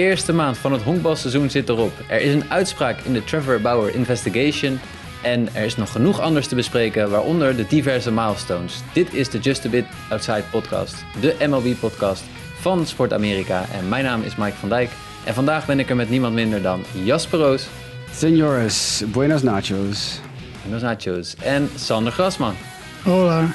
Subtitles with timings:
[0.00, 1.92] eerste maand van het honkbalseizoen zit erop.
[2.08, 4.80] Er is een uitspraak in de Trevor Bauer Investigation.
[5.22, 8.82] En er is nog genoeg anders te bespreken, waaronder de diverse milestones.
[8.92, 12.22] Dit is de Just a Bit Outside podcast, de MLB-podcast
[12.60, 13.64] van Sport Amerika.
[13.72, 14.90] En mijn naam is Mike van Dijk.
[15.24, 17.66] En vandaag ben ik er met niemand minder dan Jasper Roos.
[18.12, 20.20] Senores, buenas nachos.
[20.62, 21.34] Buenos nachos.
[21.42, 22.54] En Sander Grasman.
[23.02, 23.48] Hola.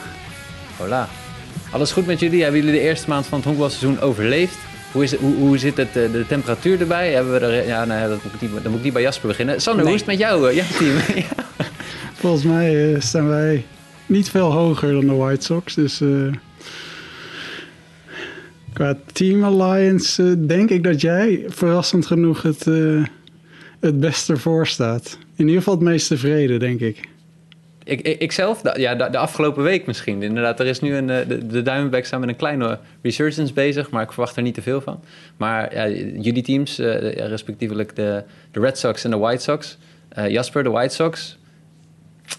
[0.78, 1.08] Hola.
[1.72, 2.42] Alles goed met jullie?
[2.44, 4.58] Hebben jullie de eerste maand van het honkbalseizoen overleefd?
[4.96, 7.12] Hoe, is hoe, hoe zit het, eh, de temperatuur erbij?
[7.14, 9.28] Hebben we er, ja, nou, dat moet ik niet, dan moet ik niet bij Jasper
[9.28, 9.62] beginnen.
[9.62, 9.94] Sander, Nee.
[9.94, 10.96] hoe is het met jou, eh, jouw team?
[11.26, 11.44] Ja.
[12.14, 13.66] Volgens mij eh, staan wij
[14.06, 15.74] niet veel hoger dan de White Sox.
[15.74, 16.02] Dus
[18.74, 22.66] qua Team Alliance denk ik dat jij verrassend genoeg het,
[23.80, 25.18] het beste ervoor staat.
[25.36, 27.08] In ieder geval het meest tevreden, denk ik.
[27.88, 30.24] Ik, ik, zelf, ja, de, afgelopen week misschien.
[30.24, 34.04] Inderdaad, er is nu een, eh, de, de Diamondbacks met een kleine resurgence bezig, maar
[34.04, 35.00] ik verwacht er niet te veel van.
[35.38, 39.78] Maar jullie teams, eh, respectievelijk de, de Red Sox en de White Sox.
[40.10, 41.38] Eh, Jasper, de White Sox.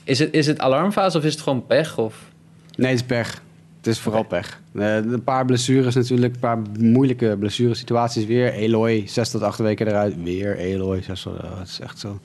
[0.05, 1.99] Is het, is het alarmfase of is het gewoon pech?
[1.99, 2.31] Of?
[2.77, 3.43] Nee, het is pech.
[3.77, 4.61] Het is vooral pech.
[4.73, 8.53] Een paar blessures natuurlijk, een paar moeilijke blessuresituaties weer.
[8.53, 10.23] Eloy, zes tot acht weken eruit.
[10.23, 11.03] Weer Eloy.
[11.03, 12.21] Zes tot, oh, is echt zo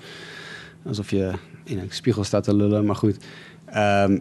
[0.85, 1.31] alsof je
[1.63, 3.17] in een spiegel staat te lullen, maar goed.
[3.65, 4.17] Ehm,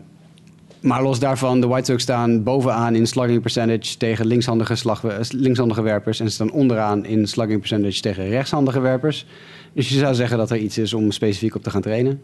[0.80, 5.17] maar los daarvan, de White Sox staan bovenaan in slugging percentage tegen linkshandige, slag, eh,
[5.30, 6.20] linkshandige werpers.
[6.20, 9.27] En ze staan onderaan in slugging percentage tegen rechtshandige werpers.
[9.72, 12.20] Dus je zou zeggen dat er iets is om specifiek op te gaan trainen.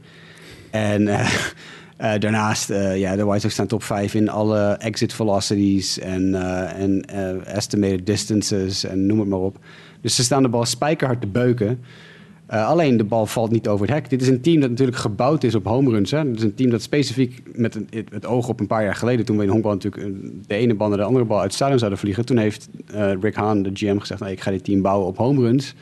[0.71, 1.29] En eh,
[1.97, 6.35] eh, daarnaast, eh, ja, de White Sox staan top 5 in alle exit velocities en,
[6.75, 7.05] en
[7.45, 9.59] estimated distances en noem het maar op.
[10.01, 11.81] Dus ze staan de bal spijkerhard te beuken.
[12.47, 14.11] Eh, alleen de bal valt niet over het hek.
[14.11, 16.11] Dit is een team dat natuurlijk gebouwd is op home runs.
[16.11, 16.19] Hè.
[16.19, 19.25] Het is een team dat specifiek met een, het, oog op een paar jaar geleden...
[19.25, 20.15] toen we in honkbal natuurlijk
[20.47, 22.25] de ene bal naar de andere bal uit het stadion zouden vliegen...
[22.25, 24.21] toen heeft eh, Rick Hahn, de GM, gezegd...
[24.21, 25.75] Nee, ik ga dit team bouwen op home runs.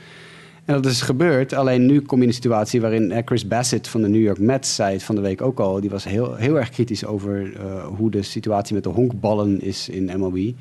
[0.64, 1.52] En dat is gebeurd.
[1.52, 4.38] Alleen nu kom je in een situatie waarin eh, Chris Bassett van de New York
[4.38, 4.74] Mets...
[4.74, 5.80] zei het van de week ook al.
[5.80, 7.52] Die was heel, heel erg kritisch over
[7.96, 10.34] hoe de situatie met de honkballen is in MLB.
[10.34, 10.54] Die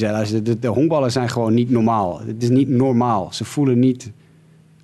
[0.00, 2.20] zei, de, de honkballen zijn gewoon niet normaal.
[2.20, 3.28] Het is niet normaal.
[3.32, 4.12] Ze voelen niet...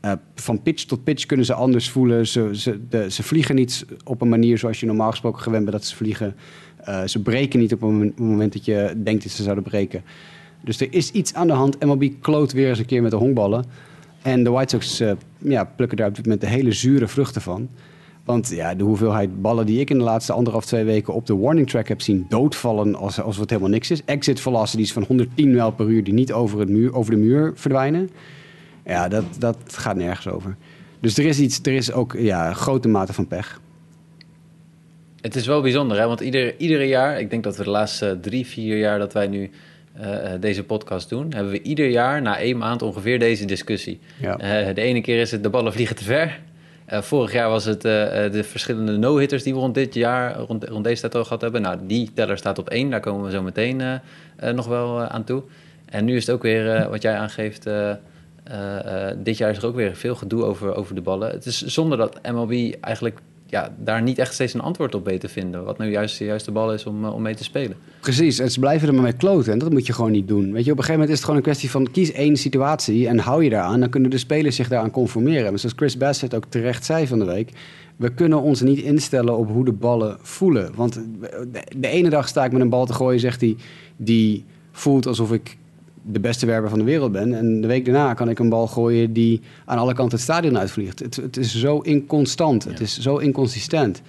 [0.02, 2.26] Eh, van pitch tot pitch kunnen ze anders voelen.
[2.26, 5.86] Ze, ze, ze vliegen niet op een manier zoals je normaal gesproken gewend bent dat
[5.86, 6.34] ze vliegen.
[6.76, 10.02] Eh, ze breken niet op mom- moment dat je denkt dat ze zouden breken.
[10.60, 11.84] Dus er is iets aan de hand.
[11.84, 13.64] MLB kloot weer eens een keer met de honkballen.
[14.22, 17.69] En de White Sox eh, ja, plukken daar op de hele zure vruchten van.
[18.24, 21.36] Want ja, de hoeveelheid ballen die ik in de laatste anderhalf, twee weken op de
[21.36, 24.04] warning track heb zien doodvallen als, als het helemaal niks is.
[24.04, 27.52] Exit velocities van 110 mijl per uur die niet over, het muur, over de muur
[27.54, 28.10] verdwijnen.
[28.84, 30.56] Ja, dat, dat gaat nergens over.
[31.00, 33.60] Dus er is, iets, er is ook ja, een grote mate van pech.
[35.20, 36.06] Het is wel bijzonder, hè?
[36.06, 39.26] want ieder, iedere jaar, ik denk dat we de laatste drie, vier jaar dat wij
[39.26, 39.50] nu
[39.93, 44.00] eh, eh, deze podcast doen, hebben we ieder jaar na één maand ongeveer deze discussie.
[44.20, 44.38] Ja.
[44.38, 46.41] Eh, de ene keer is het de ballen vliegen te ver.
[46.87, 51.00] Vorig jaar was het de verschillende no-hitters die we rond dit jaar, rond, rond deze
[51.00, 51.62] tijd al gehad hebben.
[51.62, 54.00] Nou, die teller staat op één, daar komen we zo meteen
[54.54, 55.43] nog wel aan toe.
[55.84, 57.64] En nu is het ook weer, wat jij aangeeft,
[59.16, 61.30] dit jaar is er ook weer veel gedoe over, over de ballen.
[61.30, 63.20] Het is zonder dat MLB eigenlijk
[63.53, 65.64] ja, daar niet echt steeds een antwoord op weet te vinden.
[65.64, 67.76] Wat nu juist, de bal is om, eh, om mee te spelen.
[68.00, 69.52] Precies, en ze blijven er maar mee kloten.
[69.52, 70.52] En dat moet je gewoon niet doen.
[70.52, 73.08] Weet je, op een gegeven moment is het gewoon een kwestie van kies één situatie
[73.08, 73.81] en hou je daaraan.
[73.81, 75.50] Dan kunnen de spelers zich daaraan conformeren.
[75.50, 77.50] Maar zoals Chris Bassett ook terecht zei van de week.
[77.97, 80.75] We kunnen ons niet instellen op hoe de ballen voelen.
[80.75, 81.00] Want
[81.76, 83.56] de ene dag sta ik met een bal te gooien, zegt hij,
[83.97, 85.56] die voelt alsof ik
[86.02, 87.34] de beste werper van de wereld ben.
[87.34, 90.58] En de week daarna kan ik een bal gooien die aan alle kanten het stadion
[90.58, 90.98] uitvliegt.
[90.98, 94.02] Het, het is zo inconstant, het is zo inconsistent.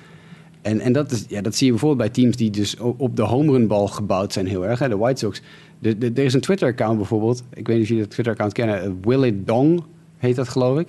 [0.62, 3.22] En, en dat, is, ja, dat zie je bijvoorbeeld bij teams die dus op de
[3.22, 4.80] home run bal gebouwd zijn heel erg.
[4.80, 4.90] Hè?
[4.90, 5.42] De White Sox.
[5.80, 7.44] De, de, er is een Twitter-account bijvoorbeeld.
[7.54, 8.82] Ik weet niet of jullie dat Twitter-account kennen.
[8.82, 9.84] eh, Will It Dong
[10.18, 10.88] heet dat geloof ik.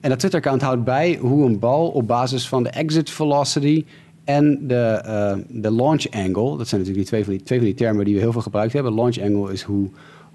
[0.00, 3.84] En dat Twitter-account houdt bij hoe een bal op basis van de exit velocity
[4.24, 6.56] en de, eh, de launch angle.
[6.56, 8.40] Dat zijn natuurlijk die twee, van die twee van die termen die we heel veel
[8.40, 8.94] gebruikt hebben.
[8.94, 9.88] Launch angle is hoe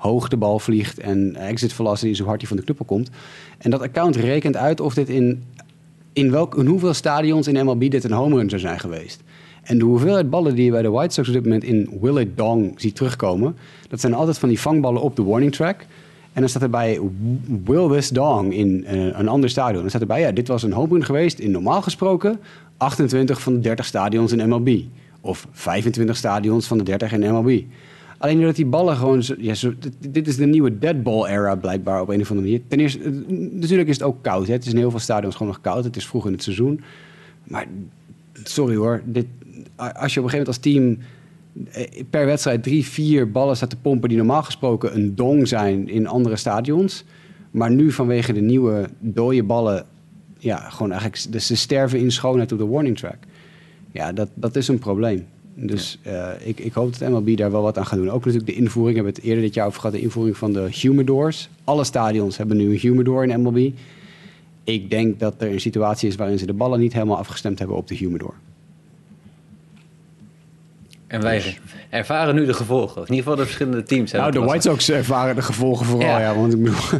[0.04, 3.10] hoog de bal vliegt en exit velocity hoe hard hij van de knuppel komt.
[3.58, 5.44] En dat account rekent uit of dit in
[6.14, 9.22] in, welk, hoeveel stadions in MLB dit een home run zou zijn geweest.
[9.64, 12.18] En de hoeveelheid ballen die je bij de White Sox op dit moment in Will
[12.18, 13.56] It Dong ziet terugkomen,
[13.90, 15.86] dat zijn altijd van die vangballen op de warning track.
[16.34, 17.00] En dan staat erbij
[17.64, 19.82] Will This Dong in eh, een ander stadion.
[19.82, 22.40] Dan staat erbij, ja, dit was een home run geweest in normaal gesproken
[22.78, 24.80] 28 van de 30 stadions in MLB.
[25.22, 27.62] Of 25 stadions van de 30 in MLB.
[28.24, 29.24] Alleen doordat die ballen gewoon...
[29.38, 32.62] Ja, zo, dit, dit is de nieuwe deadball era blijkbaar op een of andere manier.
[32.68, 33.12] Ten eerste, eh,
[33.52, 34.48] natuurlijk is het ook koud.
[34.48, 34.54] Hè?
[34.54, 35.84] Het is in heel veel stadions gewoon nog koud.
[35.84, 36.81] Het is vroeg in het seizoen.
[37.44, 37.68] Maar
[38.44, 39.02] sorry hoor.
[39.06, 39.25] Dit,
[39.75, 40.98] als je op een gegeven moment als team
[41.72, 44.10] eh, per wedstrijd drie, vier ballen staat te pompen...
[44.10, 47.04] die normaal gesproken een dong zijn in andere stadions...
[47.52, 49.86] Maar nu vanwege de nieuwe dode ballen,
[50.38, 53.18] ja, gewoon eigenlijk, dus ze sterven in schoonheid op de warning track.
[53.92, 55.26] Ja, dat, dat is een probleem.
[55.56, 58.10] Dus eh, ik, ik hoop dat MLB daar wel wat aan gaat doen.
[58.10, 60.54] Ook natuurlijk de invoering, we hebben het eerder dit jaar over gehad, de invoering van
[60.54, 61.50] de humidors.
[61.64, 63.72] Alle stadions hebben nu een humidor in MLB.
[64.64, 67.78] Ik denk dat er een situatie is waarin ze de ballen niet helemaal afgestemd hebben
[67.78, 68.34] op de humidor.
[71.08, 71.58] En wij
[71.90, 73.02] ervaren nu de gevolgen.
[73.02, 74.12] In ieder geval de verschillende teams.
[74.12, 76.20] Nou, de White Sox ervaren de gevolgen vooral, ja.
[76.20, 76.36] Ja.
[76.36, 77.00] want ik bedoel,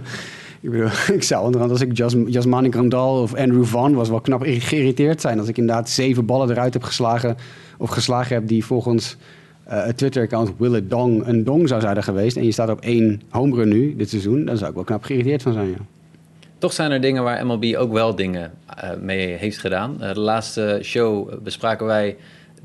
[0.63, 4.44] ik bedoel, ik zou onderhand als ik Jas, Jasmani of Andrew Van was wel knap
[4.45, 7.38] geïrriteerd zijn als ik inderdaad zeven ballen eruit heb geslagen
[7.77, 9.18] of geslagen heb die volgens
[9.63, 12.81] eh, het Twitter-account Will It Dong een dong zou zijn geweest en je staat op
[12.81, 15.77] één home run nu dit seizoen, dan zou ik wel knap geïrriteerd van zijn, ja.
[16.57, 20.01] Toch zijn er dingen waar MLB ook wel dingen eh, mee heeft gedaan.
[20.01, 22.16] Eh, de laatste show bespraken wij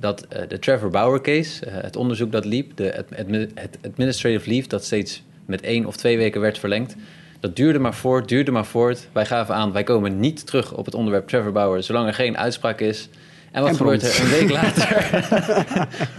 [0.01, 4.85] dat de Trevor Bauer case, het onderzoek dat liep, de admi- het administrative leave dat
[4.85, 6.97] steeds met één of twee weken werd verlengd.
[7.41, 9.09] Dat duurde maar voort, duurde maar voort.
[9.13, 12.37] Wij gaven aan, wij komen niet terug op het onderwerp Trevor Bauer, zolang er geen
[12.37, 13.09] uitspraak is.
[13.53, 14.87] En wat En gebeurt er een week later?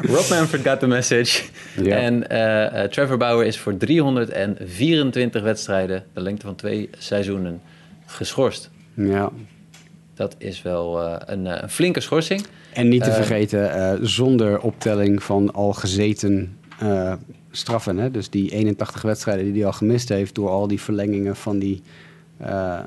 [0.16, 1.42] Rob Manfred got the message.
[1.82, 1.96] Ja.
[1.98, 7.62] En eh, eh, Trevor Bauer is voor 324 wedstrijden, de lengte van twee seizoenen,
[8.06, 8.70] geschorst.
[8.94, 9.30] ja.
[10.14, 12.46] Dat is wel eh, een, een flinke schorsing.
[12.74, 17.14] En niet te vergeten, zonder optelling van al gezeten eh,
[17.52, 17.98] straffen.
[17.98, 18.12] Hè?
[18.12, 21.82] Dus die 81 wedstrijden die hij al gemist heeft door al die verlengingen van die,
[22.38, 22.80] eh,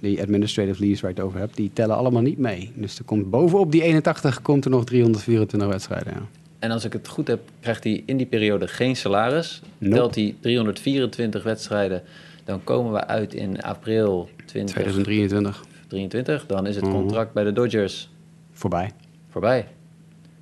[0.00, 2.72] die administrative leaves waar je het over hebt, die tellen allemaal niet mee.
[2.74, 6.12] Dus er komt bovenop die 81 komt er nog 324 wedstrijden.
[6.12, 6.20] Ja.
[6.58, 9.62] En als ik het goed heb, krijgt hij in die periode geen salaris.
[9.78, 9.94] Nope.
[9.94, 12.02] Telt hij 324 wedstrijden,
[12.44, 15.64] dan komen we uit in april 2023.
[15.88, 16.92] 2023, Dan is het Mhm.
[16.94, 18.10] contract bij de Dodgers
[18.52, 18.90] voorbij.
[19.30, 19.58] voorbij.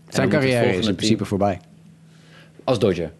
[0.06, 1.60] En Zijn carrière is in principe team- voorbij.
[2.68, 3.12] Als Dodger.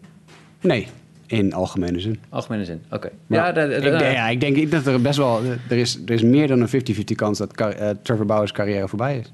[0.61, 0.87] Nee,
[1.27, 2.19] in algemene zin.
[2.29, 2.81] Algemene zin.
[2.91, 3.09] Oké.
[3.27, 5.41] Ja, ik, denk- ja, ik denk dat er best wel...
[5.69, 9.17] Er is, er is meer dan een 50-50 kans dat eh, Trevor Bauer's carrière voorbij
[9.17, 9.33] is.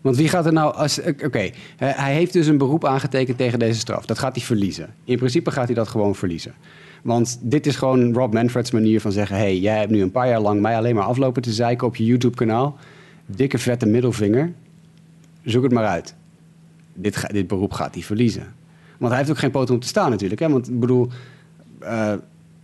[0.00, 0.74] Want wie gaat er nou...
[0.74, 4.06] als Oké, eh, hij heeft dus een beroep aangetekend tegen deze straf.
[4.06, 4.94] Dat gaat hij verliezen.
[5.04, 6.54] In principe gaat hij dat gewoon verliezen.
[7.02, 9.36] Want dit is gewoon Rob Manfred's manier van zeggen...
[9.36, 11.96] hey, jij hebt nu een paar jaar lang mij alleen maar aflopen te zeiken op
[11.96, 12.76] je YouTube-kanaal.
[13.26, 14.52] Dikke vette middelvinger.
[15.44, 16.14] Zoek het maar uit.
[16.94, 18.54] Dit, ga- dit beroep gaat hij verliezen.
[18.98, 20.40] Want hij heeft ook geen poten om te staan natuurlijk.
[20.40, 20.48] Hè?
[20.48, 21.08] Want ik bedoel,
[21.78, 22.12] eh,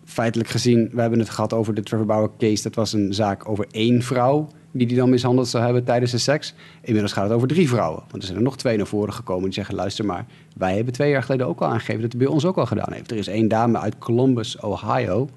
[0.05, 2.63] feitelijk gezien, we hebben het gehad over de Trevor Bauer case.
[2.63, 6.19] Dat was een zaak over één vrouw die die dan mishandeld zou hebben tijdens de
[6.19, 6.55] seks.
[6.81, 8.03] Inmiddels gaat het over drie vrouwen.
[8.09, 9.75] Want er zijn er nog twee naar voren gekomen die zeggen...
[9.75, 12.01] luister maar, wij hebben twee jaar geleden ook al aangegeven...
[12.03, 13.11] dat hij bij ons ook al gedaan heeft.
[13.11, 15.29] Er is één dame uit Columbus, Ohio...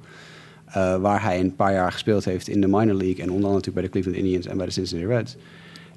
[0.66, 3.24] eh, waar hij een paar jaar gespeeld heeft in de minor league...
[3.24, 5.36] en onder andere natuurlijk bij de Cleveland Indians en bij de Cincinnati Reds...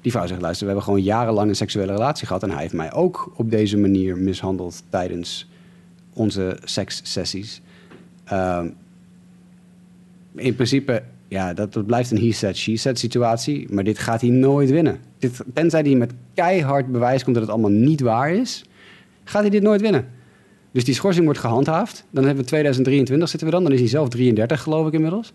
[0.01, 2.43] Die vrouw zegt, luister, we hebben gewoon jarenlang een seksuele relatie gehad...
[2.43, 5.47] en hij heeft mij ook op deze manier mishandeld tijdens
[6.13, 7.61] onze sekssessies.
[8.23, 8.67] Ehm
[10.37, 13.67] in principe, ja, dat, dat blijft een he said, she said situatie.
[13.69, 14.99] Maar dit gaat hij nooit winnen.
[15.19, 18.65] Dit, tenzij hij met keihard bewijs komt dat het allemaal niet waar is...
[19.23, 20.07] gaat hij dit nooit winnen.
[20.71, 22.05] Dus die schorsing wordt gehandhaafd.
[22.09, 23.63] Dan hebben we 2023 zitten we dan.
[23.63, 25.33] Dan is hij zelf 33, geloof ik inmiddels.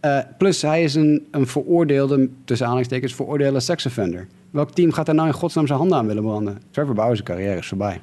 [0.00, 4.26] Eh, plus, hij is een, een veroordeelde, tussen aanhalingstekens, veroordeelde seksoffender.
[4.50, 6.62] Welk team gaat er nou in godsnaam zijn handen aan willen branden?
[6.70, 8.00] Trevor Bauer's carrière is voorbij.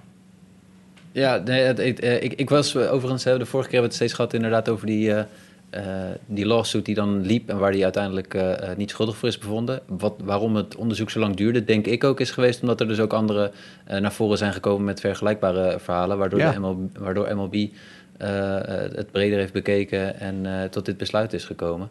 [1.11, 3.85] Ja, nee, het, het, eh, ik, ik was eh, overigens, de vorige keer hebben we
[3.85, 5.13] het steeds gehad inderdaad over die,
[6.25, 8.37] die lawsuit die dan liep en waar hij uiteindelijk
[8.77, 9.81] niet schuldig voor is bevonden.
[9.87, 12.99] Wat, waarom het onderzoek zo lang duurde, denk ik ook is geweest omdat er dus
[12.99, 13.51] ook andere
[13.85, 16.51] eh, naar voren zijn gekomen met vergelijkbare verhalen, waardoor, Ja.
[16.51, 17.67] de MLB, waardoor MLB
[18.95, 21.89] het breder heeft bekeken en eh, tot dit besluit is gekomen.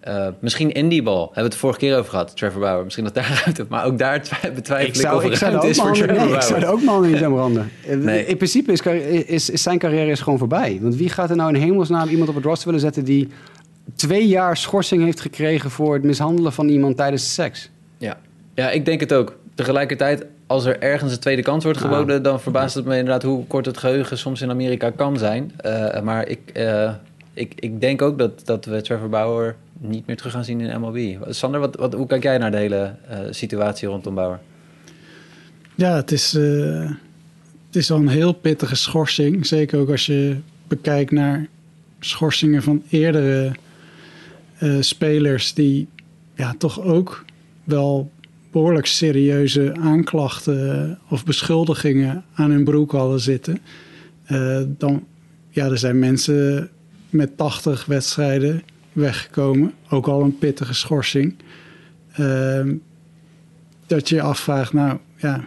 [0.00, 2.84] Eh, misschien Indieball, hebben we het de vorige keer over gehad, Trevor Bauer.
[2.84, 5.72] Misschien dat daaruit, maar ook daar twi- betwijfel ik, of er ik zou ruimte er
[5.72, 6.42] is voor Trevor nee, ik Bauer.
[6.42, 7.70] zou er ook mijn handen niet aan branden.
[7.88, 8.24] Eh, Nee.
[8.26, 8.80] In principe is,
[9.26, 10.78] is, is zijn carrière is gewoon voorbij.
[10.82, 13.04] Want wie gaat er nou in hemelsnaam iemand op het roster willen zetten...
[13.04, 13.28] die
[13.94, 17.70] twee jaar schorsing heeft gekregen voor het mishandelen van iemand tijdens de seks?
[17.98, 18.18] Ja.
[18.54, 19.36] ja, ik denk het ook.
[19.54, 21.84] Tegelijkertijd, als er ergens een tweede kans wordt Ja.
[21.88, 25.52] geboden, dan verbaast het me inderdaad hoe kort het geheugen soms in Amerika kan zijn.
[25.56, 26.92] Eh, maar ik, eh,
[27.34, 30.80] ik, ik denk ook dat, dat we Trevor Bauer niet meer terug gaan zien in
[30.80, 31.16] MLB.
[31.28, 34.38] Sander, wat, wat, hoe kijk jij naar de hele eh, situatie rondom Bauer?
[35.74, 36.90] Ja, het is, eh,
[37.66, 39.46] het is wel een heel pittige schorsing.
[39.46, 40.36] Zeker ook als je
[40.68, 41.46] bekijkt naar
[42.00, 43.52] schorsingen van eerdere
[44.58, 45.88] eh, spelers die
[46.34, 47.24] ja, toch ook
[47.64, 48.10] wel
[48.58, 53.58] behoorlijk serieuze aanklachten of beschuldigingen aan hun broek hadden zitten.
[54.24, 55.06] Eh, dan,
[55.50, 56.70] ja, er zijn mensen
[57.10, 58.62] met 80 wedstrijden
[58.92, 59.72] weggekomen.
[59.88, 61.34] Ook al een pittige schorsing.
[62.12, 62.74] Ehm,
[63.86, 65.46] dat je je afvraagt, nou ja.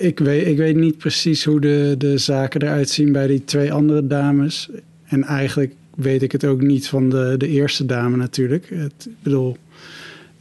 [0.00, 3.72] Ik weet, ik weet niet precies hoe de, de zaken eruit zien bij die twee
[3.72, 4.70] andere dames.
[5.04, 8.70] En eigenlijk weet ik het ook niet van de, de eerste dame natuurlijk.
[8.70, 9.56] Ik bedoel,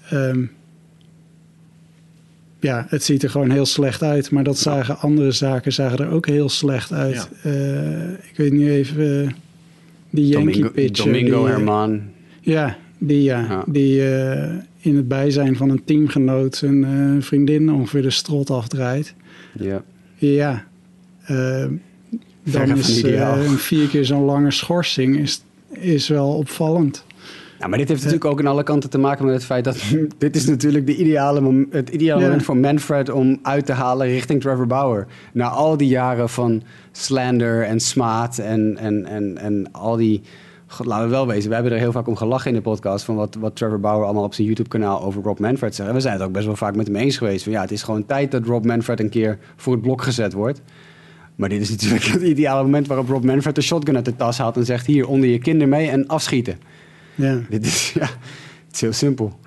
[0.09, 0.43] ehm,
[2.59, 4.31] ja, het ziet er gewoon heel slecht uit.
[4.31, 7.29] Maar dat zagen andere zaken zagen er ook heel slecht uit.
[7.43, 9.31] Eh, ik weet niet even, eh,
[10.09, 11.05] die Yankee Domingo, pitcher.
[11.05, 12.01] Domingo die, eh, Herman.
[12.41, 13.63] Ja, die, ja, Ja.
[13.67, 19.13] die eh, in het bijzijn van een teamgenoot zijn eh, vriendin ongeveer de strot afdraait.
[19.59, 19.83] Ja.
[20.15, 20.65] Ja,
[22.43, 27.03] dan is eh, een vier keer zo'n lange schorsing is, is wel opvallend.
[27.59, 29.77] Ja, maar dit heeft natuurlijk ook aan alle kanten te maken met het feit dat
[30.17, 34.07] dit is natuurlijk de ideale mom- het ideale moment voor Manfred om uit te halen
[34.07, 35.07] richting Trevor Bauer.
[35.33, 40.21] Na al die jaren van slander en smaad en, en, en, en al die...
[40.83, 43.05] Laten we wel wezen, we hebben er heel vaak om gelachen in de podcast...
[43.05, 45.89] van wat, wat Trevor Bauer allemaal op zijn YouTube-kanaal over Rob Manfred zegt.
[45.89, 47.43] En we zijn het ook best wel vaak met hem eens geweest.
[47.43, 50.33] Van, ja, het is gewoon tijd dat Rob Manfred een keer voor het blok gezet
[50.33, 50.61] wordt.
[51.35, 54.37] Maar dit is natuurlijk het ideale moment waarop Rob Manfred de shotgun uit de tas
[54.37, 54.57] haalt...
[54.57, 56.57] en zegt, hier, onder je kinder mee en afschieten.
[57.17, 58.05] Ja, Dit is, ja,
[58.65, 59.39] het is heel simpel.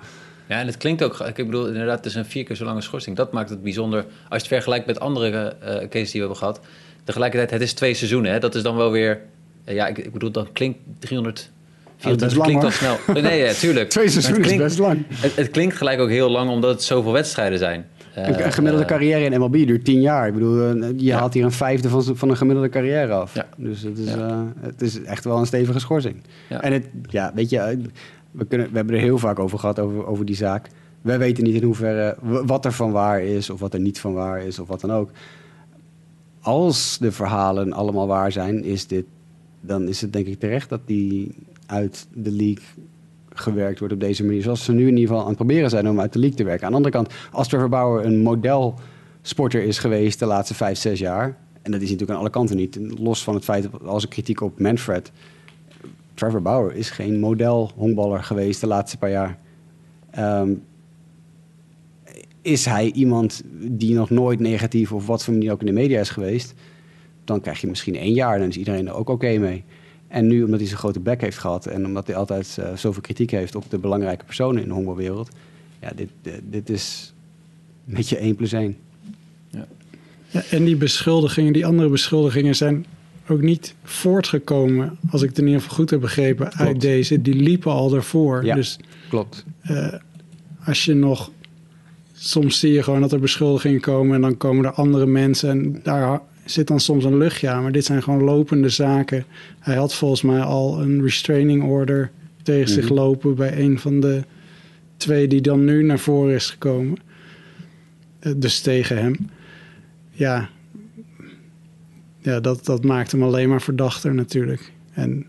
[0.47, 1.19] Ja, en het klinkt ook...
[1.19, 3.15] Ik bedoel, inderdaad, het is een vier keer zo lange schorsing.
[3.15, 3.99] Dat maakt het bijzonder.
[3.99, 6.59] Als je het vergelijkt met andere eh, cases die we hebben gehad.
[7.03, 8.31] Tegelijkertijd, het is twee seizoenen.
[8.31, 8.39] Hè?
[8.39, 9.19] Dat is dan wel weer...
[9.63, 11.35] eh, ja, ik, ik bedoel, dan klinkt 300...
[11.37, 13.21] dat is 24 lang, klinkt al snel.
[13.21, 13.89] Nee, ja, tuurlijk.
[13.99, 15.05] Twee seizoenen is best lang.
[15.09, 17.89] Het, het klinkt gelijk ook heel lang, omdat het zoveel wedstrijden zijn.
[18.15, 20.27] Een, een gemiddelde eh, carrière in MLB duurt tien jaar.
[20.27, 21.17] Ik bedoel, eh, je Ja.
[21.19, 23.33] haalt hier een vijfde van, van een gemiddelde carrière af.
[23.33, 23.47] Ja.
[23.57, 26.15] Dus het is, eh, het is echt wel een stevige schorsing.
[26.49, 27.79] En het, ja, weet je,
[28.31, 30.67] we, kunnen, we hebben er heel vaak over gehad, over, over die zaak.
[31.01, 34.13] Wij weten niet in hoeverre, wat er van waar is, of wat er niet van
[34.13, 35.11] waar is, of wat dan ook.
[36.39, 39.05] Als de verhalen allemaal waar zijn, is dit,
[39.61, 42.63] dan is het denk ik terecht dat die uit de league
[43.33, 44.41] gewerkt wordt op deze manier.
[44.41, 46.43] Zoals ze nu in ieder geval aan het proberen zijn om uit de league te
[46.43, 46.65] werken.
[46.65, 50.99] Aan de andere kant, als Trevor Bauer een modelsporter is geweest de laatste vijf, zes
[50.99, 51.37] jaar...
[51.61, 54.41] en dat is natuurlijk aan alle kanten niet, los van het feit als een kritiek
[54.41, 55.11] op Manfred...
[56.13, 59.37] Trevor Bauer is geen model honkballer geweest de laatste paar jaar.
[60.09, 60.53] Ehm,
[62.41, 65.99] is hij iemand die nog nooit negatief of wat voor manier ook in de media
[65.99, 66.53] is geweest...
[67.23, 69.63] dan krijg je misschien één jaar dan is iedereen er ook oké mee.
[70.11, 73.01] En nu, omdat hij zo'n grote bek heeft gehad en omdat hij altijd eh, zoveel
[73.01, 75.29] kritiek heeft op de belangrijke personen in de honkbalwereld,
[75.81, 77.13] ja, dit, dit, dit is
[77.87, 78.77] een beetje één plus één.
[79.49, 82.85] Ja, en die beschuldigingen, die andere beschuldigingen zijn
[83.27, 87.21] ook niet voortgekomen, als ik het in ieder geval goed heb begrepen, uit deze.
[87.21, 88.45] Die liepen al daarvoor.
[88.45, 88.55] Ja.
[88.55, 89.45] Dus Klopt.
[89.61, 89.93] eh,
[90.65, 91.31] als je nog...
[92.13, 95.79] Soms zie je gewoon dat er beschuldigingen komen en dan komen er andere mensen en
[95.83, 96.21] daar
[96.51, 97.61] zit dan soms een luchtje aan.
[97.63, 99.25] Maar dit zijn gewoon lopende zaken.
[99.59, 102.11] Hij had volgens mij al een restraining order
[102.43, 102.93] tegen zich Mhm.
[102.93, 104.21] lopen bij een van de
[104.97, 106.97] twee die dan nu naar voren is gekomen.
[108.19, 109.15] Eh, dus tegen hem.
[110.09, 110.49] Ja,
[112.19, 114.71] ja dat, dat maakt hem alleen maar verdachter natuurlijk.
[114.93, 115.25] En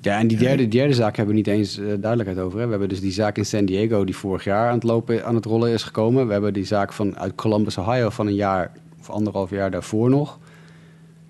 [0.00, 2.58] Ja, en die derde, derde zaak hebben we niet eens eh, duidelijkheid over.
[2.58, 2.64] Hè.
[2.64, 5.34] We hebben dus die zaak in San Diego die vorig jaar aan het, lopen, aan
[5.34, 6.26] het rollen is gekomen.
[6.26, 8.72] We hebben die zaak van, uit Columbus, Ohio van een jaar
[9.08, 10.38] of anderhalf jaar daarvoor nog.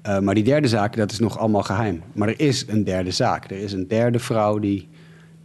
[0.02, 2.02] Eh, maar die derde zaak, dat is nog allemaal geheim.
[2.12, 3.50] Maar er is een derde zaak.
[3.50, 4.88] Er is een derde vrouw die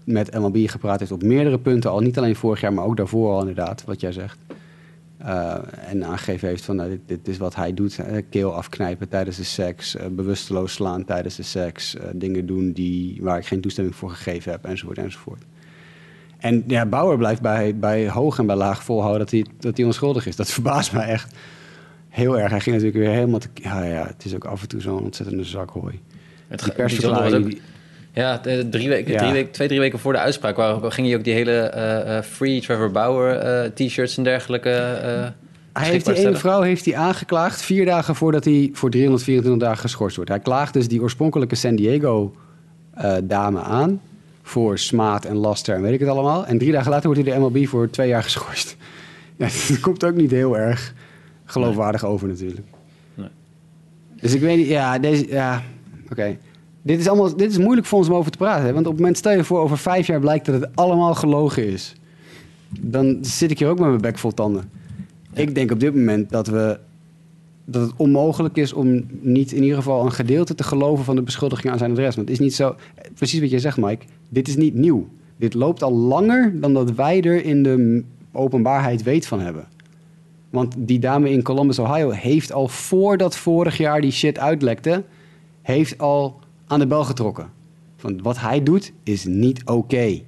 [0.03, 1.91] met MLB gepraat heeft op meerdere punten.
[1.91, 4.37] Al niet alleen vorig jaar, maar ook daarvoor al inderdaad, wat jij zegt.
[5.17, 5.55] Eh,
[5.89, 7.99] en aangegeven heeft van nou, dit, dit is wat hij doet.
[8.29, 9.95] keel afknijpen tijdens de seks.
[9.95, 11.95] eh, bewusteloos slaan tijdens de seks.
[12.13, 14.65] dingen doen die, waar ik geen toestemming voor gegeven heb.
[14.65, 15.43] Enzovoort enzovoort.
[16.37, 19.85] En ja, Bauer blijft bij, bij hoog en bij laag volhouden dat hij, dat hij
[19.85, 20.35] onschuldig is.
[20.35, 21.35] Dat verbaast mij echt
[22.17, 22.49] heel erg.
[22.51, 23.47] Hij ging natuurlijk weer helemaal te...
[23.53, 25.99] Ja, ja het is ook af en toe zo'n ontzettende zakhooi.
[26.47, 27.45] Het Die persverklaring...
[27.45, 27.59] ook-
[28.13, 29.17] Ja, de- drie weken, Ja.
[29.19, 32.17] Drie weken, twee, drie weken voor de uitspraak waar, ging hij ook die hele eh,
[32.17, 35.27] eh, Free Trevor Bauer eh, t-shirts en dergelijke eh
[35.73, 39.81] Hij heeft die ene vrouw heeft hij aangeklaagd vier dagen voordat hij voor 324 dagen
[39.81, 40.31] geschorst wordt.
[40.31, 42.35] Hij klaagt dus die oorspronkelijke San Diego
[42.93, 44.01] eh, dame aan
[44.43, 46.45] voor smaad en laster en weet ik het allemaal.
[46.45, 48.75] En drie dagen later wordt hij de MLB voor twee jaar geschorst.
[49.37, 50.93] Ja, dat komt ook niet heel erg
[51.47, 52.67] geloofwaardig over natuurlijk.
[53.13, 53.27] Nee.
[54.15, 55.63] Dus ik weet niet, ja, deze, ja,
[56.11, 56.37] oké.
[56.81, 58.65] Dit is allemaal, dit is moeilijk voor ons om over te praten.
[58.65, 58.73] Hè?
[58.73, 61.67] Want op het moment, stel je voor, over vijf jaar blijkt dat het allemaal gelogen
[61.67, 61.95] is.
[62.79, 64.69] Dan zit ik hier ook met mijn bek vol tanden.
[65.33, 66.79] Ik denk op dit moment dat, we,
[67.65, 71.21] dat het onmogelijk is om niet in ieder geval een gedeelte te geloven van de
[71.21, 72.15] beschuldiging aan zijn adres.
[72.15, 72.75] Want het is niet zo,
[73.15, 75.07] precies wat je zegt Mike, dit is niet nieuw.
[75.37, 79.67] Dit loopt al langer dan dat wij er in de openbaarheid weet van hebben.
[80.49, 85.03] Want die dame in Columbus, Ohio, heeft al voordat vorig jaar die shit uitlekte,
[85.61, 87.49] heeft al aan de bel getrokken.
[87.95, 90.21] Van wat hij doet is niet oké.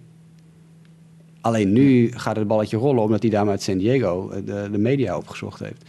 [1.41, 4.77] Alleen nu gaat het balletje rollen omdat die dame uit San Diego eh, de, de
[4.77, 5.83] media opgezocht heeft.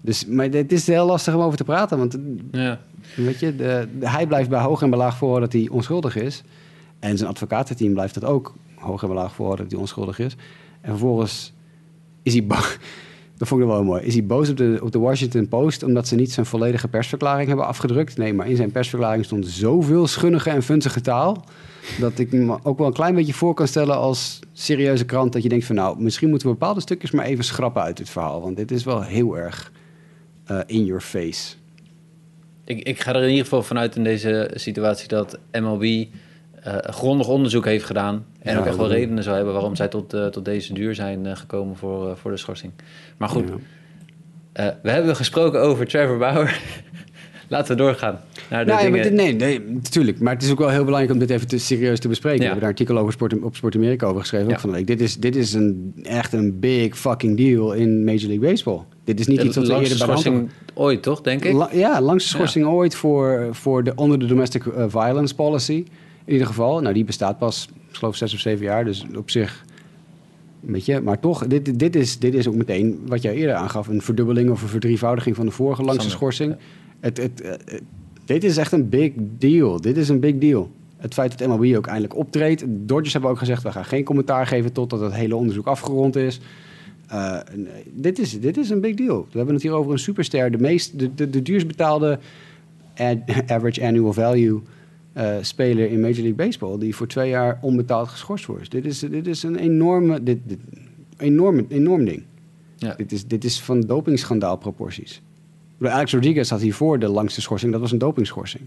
[0.00, 1.98] Dus, maar het is heel lastig om over te praten.
[1.98, 2.18] Want
[2.52, 2.80] Ja.
[3.16, 6.16] weet je, de, de- hij blijft bij hoog en bij laag voor dat hij onschuldig
[6.16, 6.42] is.
[6.98, 10.36] En zijn advocatenteam blijft dat ook hoog en bij laag voor dat hij onschuldig is.
[10.80, 11.52] En vervolgens
[12.22, 12.56] is hij bo-
[13.36, 14.02] Dat vond ik wel mooi.
[14.02, 17.48] Is hij boos op de, op de Washington Post omdat ze niet zijn volledige persverklaring
[17.48, 18.16] hebben afgedrukt?
[18.16, 21.44] Nee, maar in zijn persverklaring stond zoveel schunnige en funzige taal.
[22.00, 25.32] Dat ik me ook wel een klein beetje voor kan stellen als serieuze krant.
[25.32, 28.10] Dat je denkt van nou, misschien moeten we bepaalde stukjes maar even schrappen uit dit
[28.10, 28.40] verhaal.
[28.40, 29.72] Want dit is wel heel erg
[30.44, 31.54] eh, in your face.
[32.64, 36.06] Ik, ik ga er in ieder geval vanuit in deze situatie dat MLB
[36.64, 38.24] eh, grondig onderzoek heeft gedaan.
[38.38, 40.94] En Ja, ook echt wel redenen zou hebben waarom zij tot, eh, tot deze duur
[40.94, 42.72] zijn eh, gekomen voor, voor de schorsing.
[43.16, 43.44] Maar goed,
[44.52, 44.78] Ja.
[44.82, 46.60] we hebben gesproken over Trevor Bauer.
[47.48, 49.16] Laten we doorgaan naar de Nou, ja, maar dingen.
[49.26, 50.20] dit, nee, nee, natuurlijk.
[50.20, 52.38] Maar het is ook wel heel belangrijk om dit even te, serieus te bespreken.
[52.38, 54.76] We hebben daar een artikel over Sport, op Sport Amerika over geschreven, ook van de
[54.76, 54.86] week.
[54.86, 58.80] Dit is, dit is een, echt een big fucking deal in Major League Baseball.
[59.04, 61.52] Dit is niet de iets wat we eerder schorsing ooit, toch, denk ik?
[61.52, 65.84] La- ja, langste schorsing ooit voor, voor de, onder de domestic violence policy.
[66.24, 66.80] In ieder geval.
[66.80, 68.84] Nou, die bestaat pas, ik geloof, zes of zeven jaar.
[68.84, 69.64] Dus op zich,
[70.60, 71.00] weet je.
[71.00, 73.88] Maar toch, dit, dit, is, dit is ook meteen wat jij eerder aangaf.
[73.88, 76.56] Een verdubbeling of een verdrievoudiging van de vorige langste Sander, schorsing.
[77.00, 77.80] Het, het, eh, eh,
[78.24, 79.80] dit is echt een big deal.
[79.80, 80.70] Dit is een big deal.
[80.96, 82.64] Het feit dat MLB ook eindelijk optreedt.
[82.66, 86.40] Dodgers hebben ook gezegd, we gaan geen commentaar geven totdat het hele onderzoek afgerond is.
[87.12, 87.38] Uh,
[87.92, 89.26] dit, is, dit is een big deal.
[89.30, 90.50] We hebben het hier over een superster.
[90.50, 92.18] De, meest, de, de, de duurst betaalde
[92.96, 93.18] ad-
[93.52, 94.62] average annual value
[95.16, 96.78] uh, speler in Major League Baseball...
[96.78, 98.70] die voor twee jaar onbetaald geschorst wordt.
[98.70, 100.58] Dit is, dit is een enorme, dit, dit,
[101.16, 102.22] enorme, enorm ding.
[102.76, 102.94] Ja.
[102.94, 105.16] Dit, is, dit is van dopingschandaal proporties.
[105.16, 107.72] Ik bedoel, Alex Rodriguez had hiervoor de langste schorsing.
[107.72, 108.64] Dat was een dopingschorsing.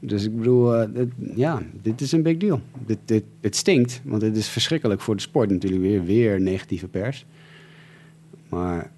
[0.00, 2.60] Dus ik bedoel, uh, dit, ja, dit is een big deal.
[2.86, 6.04] Dit, dit, dit stinkt, want het is verschrikkelijk voor de sport natuurlijk weer.
[6.04, 7.26] Weer negatieve pers.
[8.48, 8.90] Maar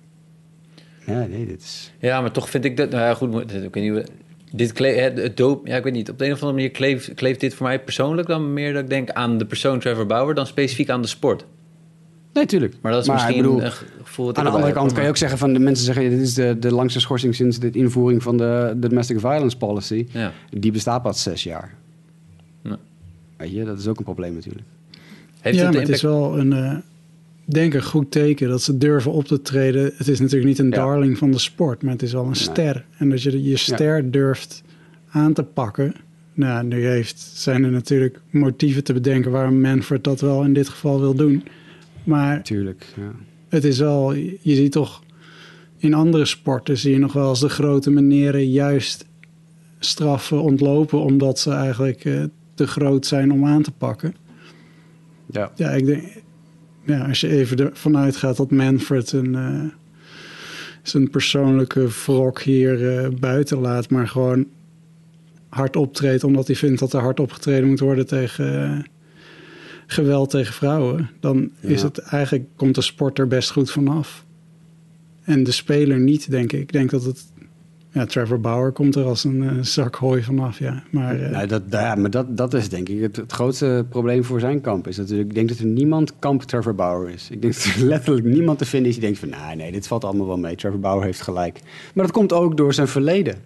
[1.07, 1.93] ja, nee, dit is...
[1.99, 2.91] Ja, maar toch vind ik dat...
[2.91, 4.11] Nou ja, goed, ik weet niet...
[4.53, 6.11] Dit het, doop, ja, ik weet niet.
[6.11, 8.83] Op de een of andere manier kleeft, kleeft dit voor mij persoonlijk dan meer dat
[8.83, 11.45] ik denk aan de persoon Trevor Bauer dan specifiek aan de sport.
[12.33, 12.75] Nee, tuurlijk.
[12.81, 15.39] Maar dat is misschien bedoel, een gevoel Aan de andere kant kan je ook zeggen
[15.39, 18.75] van de mensen zeggen dit is de, de langste schorsing sinds de invoering van de,
[18.77, 20.07] de domestic violence policy.
[20.13, 20.33] Ja.
[20.51, 21.75] Die bestaat pas zes jaar.
[22.63, 22.79] Ja.
[23.37, 24.67] Weet je, dat is ook een probleem natuurlijk.
[25.41, 26.77] Heeft ja, het maar het is wel een, eh,
[27.53, 29.93] denk een goed teken dat ze durven op te treden.
[29.97, 30.77] Het is natuurlijk niet een Ja.
[30.77, 32.85] darling van de sport, maar het is wel een ster.
[32.99, 34.63] En dat je je ster durft
[35.11, 35.95] aan te pakken.
[36.35, 40.69] Nou, nu heeft, zijn er natuurlijk motieven te bedenken waarom Manfred dat wel in dit
[40.69, 41.45] geval wil doen.
[42.05, 43.13] Maar Tuurlijk, ja.
[43.49, 45.03] het is wel, je ziet toch
[45.77, 49.07] in andere sporten zie je nog wel eens de grote meneren juist
[49.79, 52.23] straffen ontlopen omdat ze eigenlijk eh,
[52.55, 54.15] te groot zijn om aan te pakken.
[55.31, 55.53] ja.
[55.55, 56.03] Ja, ik denk,
[56.89, 59.65] ja, als je even ervan uitgaat dat Manfred een, eh,
[60.83, 64.47] zijn persoonlijke wrok hier eh, buiten laat, maar gewoon
[65.49, 68.85] hard optreedt omdat hij vindt dat er hard opgetreden moet worden tegen eh,
[69.87, 74.25] geweld tegen vrouwen, dan is het eigenlijk komt de sport er best goed vanaf.
[75.23, 76.61] En de speler niet, denk ik.
[76.61, 77.27] Ik denk dat het.
[77.93, 80.83] Ja, Trevor Bauer komt er als een eh, zak hooi vanaf, ja.
[80.91, 84.41] Maar eh, Nou, dat, ja, maar dat, dat is denk ik het, grootste probleem voor
[84.41, 84.89] zijn kamp.
[84.89, 87.31] Is natuurlijk, ik denk dat er niemand kamp Trevor Bauer is.
[87.31, 89.29] Ik denk dat er letterlijk niemand te vinden is die denkt van...
[89.29, 90.57] nou, nee, dit valt allemaal wel mee.
[90.57, 91.61] Trevor Bauer heeft gelijk.
[91.95, 93.37] Maar dat komt ook door zijn verleden.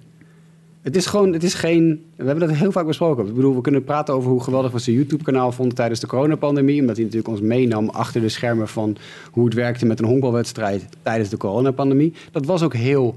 [0.82, 2.04] Het is gewoon, het is geen...
[2.16, 3.26] We hebben dat heel vaak besproken.
[3.26, 6.80] Ik bedoel, we kunnen praten over hoe geweldig we zijn YouTube-kanaal vonden tijdens de coronapandemie.
[6.80, 8.96] Omdat hij natuurlijk ons meenam achter de schermen van
[9.30, 12.12] hoe het werkte met een honkbalwedstrijd tijdens de coronapandemie.
[12.30, 13.16] Dat was ook heel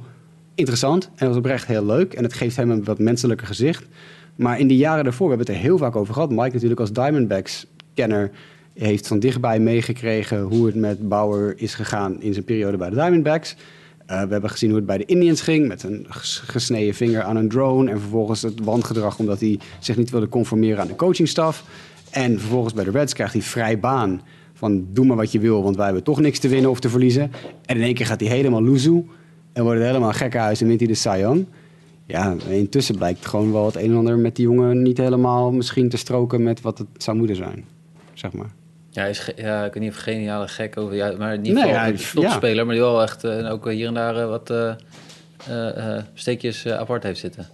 [0.55, 2.13] interessant en was oprecht heel leuk.
[2.13, 3.85] En het geeft hem een wat menselijker gezicht.
[4.35, 6.29] Maar in de jaren daarvoor, we hebben het er heel vaak over gehad.
[6.29, 8.31] Mike natuurlijk als Diamondbacks-kenner
[8.73, 12.95] heeft van dichtbij meegekregen hoe het met Bauer is gegaan in zijn periode bij de
[12.95, 13.55] Diamondbacks.
[14.11, 17.23] Uh, we hebben gezien hoe het bij de Indians ging met een ges- gesneden vinger
[17.23, 20.95] aan een drone en vervolgens het wangedrag omdat hij zich niet wilde conformeren aan de
[20.95, 21.63] coachingstaf.
[22.11, 24.21] En vervolgens bij de Reds krijgt hij vrij baan
[24.53, 26.89] van doe maar wat je wil, want wij hebben toch niks te winnen of te
[26.89, 27.31] verliezen.
[27.65, 29.05] En in één keer gaat hij helemaal loezoe
[29.55, 31.45] en wordt het helemaal gekkenhuis en wint hij de Young.
[32.05, 35.89] Ja, intussen blijkt gewoon wel het een en ander met die jongen niet helemaal misschien
[35.89, 37.65] te stroken met wat het zou moeten zijn.
[38.13, 38.49] Zeg maar.
[38.89, 41.53] Ja, hij is ja, ik weet niet of geniale gek over, ja, maar in ieder
[41.63, 44.27] Nee, geval ja, een topspeler, maar die wel echt eh, ook hier en daar eh,
[44.27, 44.69] wat eh,
[45.47, 47.47] eh, eh, steekjes eh, apart heeft zitten.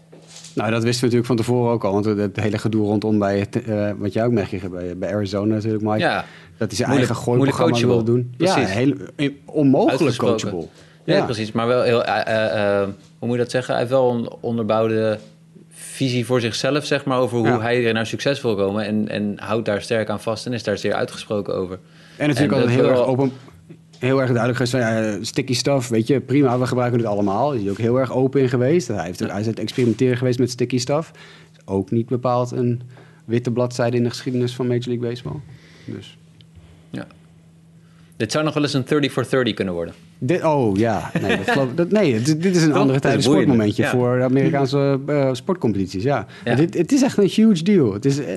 [0.56, 1.92] Nou, dat wisten we natuurlijk van tevoren ook al.
[1.94, 5.84] Want het hele gedoe rondom bij, eh, wat jij ook meegekregen bij, bij Arizona natuurlijk,
[5.84, 5.98] Mike.
[6.00, 6.26] Ja,
[6.58, 8.34] Dat hij zijn Moeilijk- eigen gooiprogramma wilde doen.
[8.38, 8.46] coachable.
[8.46, 8.74] Ja, Precies.
[8.74, 10.68] heel, eh, onmogelijk coachable.
[11.04, 11.26] Ja, Ja.
[11.26, 11.52] precies.
[11.52, 12.88] Maar wel heel, eh, eh, eh,
[13.20, 13.74] hoe moet je dat zeggen?
[13.74, 15.20] Hij heeft wel een onderbouwde
[15.70, 17.62] visie voor zichzelf, zeg maar, over hoe Ja.
[17.62, 18.86] hij er naar succes wil komen.
[18.86, 21.80] En, en houdt daar sterk aan vast en is daar zeer uitgesproken over.
[22.18, 23.32] En natuurlijk altijd heel erg open...
[24.00, 27.52] heel erg duidelijk geweest van ja, sticky stuff, weet je, prima, we gebruiken het allemaal.
[27.52, 28.88] Hij is ook heel erg open in geweest.
[28.88, 31.12] Hij, heeft, hij is aan het experimenteren geweest met sticky stuff.
[31.52, 32.82] Is ook niet bepaald een
[33.26, 35.40] witte bladzijde in de geschiedenis van Major League Baseball.
[35.86, 36.18] Dus.
[36.90, 37.08] Ja.
[38.22, 39.94] Dit zou nog wel eens een 30 for 30 kunnen worden.
[40.18, 43.84] Dit, oh ja, nee, dat geloof, dat, nee dit, dit is een andere tijd sportmomentje
[43.84, 43.90] Ja.
[43.90, 46.04] voor de Amerikaanse eh, sportcompetities.
[46.04, 46.26] Ja.
[46.46, 46.56] Ja.
[46.56, 47.94] Dit, het is echt een huge deal.
[47.94, 48.36] Het is, eh,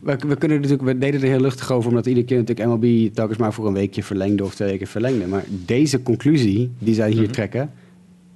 [0.00, 3.14] we, we, kunnen natuurlijk, we deden er heel luchtig over, omdat iedere keer natuurlijk MLB
[3.14, 5.26] telkens maar voor een weekje verlengde of twee weken verlengde.
[5.26, 7.32] Maar deze conclusie die zij hier Mhm.
[7.32, 7.70] trekken,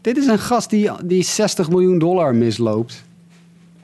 [0.01, 3.05] dit is een gast die, die 60 miljoen dollar misloopt.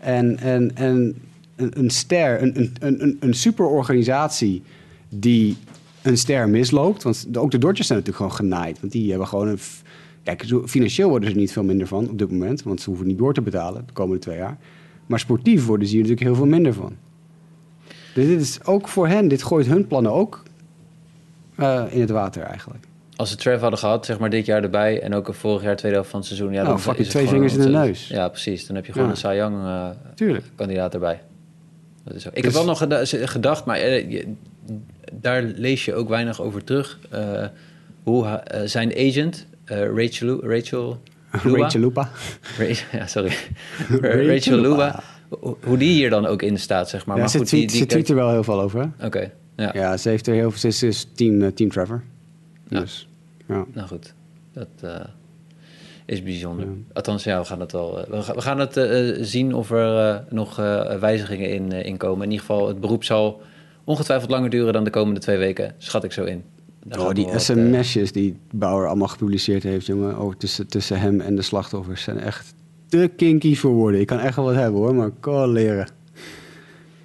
[0.01, 1.15] En, en, en
[1.57, 4.63] een, een ster, een, een, een, een superorganisatie
[5.09, 5.57] die
[6.05, 7.03] een ster misloopt.
[7.03, 8.81] Want ook de Dodgers zijn natuurlijk gewoon genaaid.
[8.81, 9.59] Want die hebben gewoon een...
[10.23, 12.63] Kijk, zo- financieel worden ze er niet veel minder van op dit moment.
[12.63, 14.57] Want ze hoeven niet door te betalen de komende twee jaar.
[15.07, 16.97] Maar sportief worden ze hier natuurlijk heel veel minder van.
[18.15, 20.43] Dus dit is ook voor hen, dit gooit hun plannen ook
[21.55, 22.85] eh, in het water eigenlijk.
[23.17, 25.01] Als ze Trev hadden gehad, zeg maar dit jaar erbij...
[25.03, 26.53] en ook vorig jaar tweede helft van het seizoen...
[26.53, 28.09] Ja, Nou, dan is het twee vingers in de neus.
[28.09, 28.67] Ja, precies.
[28.67, 29.13] Dan heb je gewoon Ja.
[29.13, 29.57] een Cy Young
[30.31, 31.21] eh, kandidaat erbij.
[32.05, 32.29] Dat is zo.
[32.29, 34.33] Ik Dus- heb wel nog geda- gedacht, maar eh, je-
[35.13, 36.99] daar lees je ook weinig over terug.
[37.11, 37.47] eh,
[38.03, 41.01] hoe eh, zijn agent, Rachel, Rachel,
[41.43, 41.57] Lua?
[41.59, 42.11] Rachel Lupa.
[42.93, 43.33] Ja, sorry.
[44.01, 44.59] Rachel.
[44.59, 45.03] Lua.
[45.63, 47.17] Hoe- die hier dan ook in staat, zeg maar.
[47.17, 48.91] Ja, maar ze goed, tweet, die, die ze tweet er wel heel veel over.
[49.03, 49.71] Oké, ja.
[49.75, 50.73] Ja, ze heeft er heel veel.
[50.73, 52.03] Ze is, team, eh, team Trevor.
[52.69, 53.09] Dus,
[53.49, 53.65] ja.
[53.73, 54.15] Nou goed,
[54.53, 54.69] dat
[56.07, 56.67] is bijzonder.
[56.67, 56.73] Ja.
[56.93, 58.05] Althans, ja, we gaan het wel.
[58.09, 58.79] we, gaan, we gaan het
[59.27, 60.57] zien of er nog
[61.01, 62.25] wijzigingen in, in komen.
[62.25, 63.43] In ieder geval, het beroep zal
[63.85, 65.75] ongetwijfeld langer duren dan de komende twee weken.
[65.79, 66.43] Schat ik zo in.
[66.85, 70.17] Daar Oh, die sms'jes die Bauer allemaal gepubliceerd heeft, jongen.
[70.17, 72.55] Ook tussen, tussen hem en de slachtoffers zijn echt
[72.89, 74.01] te kinky voor woorden.
[74.01, 75.89] Ik kan echt wel wat hebben hoor, maar kan leren.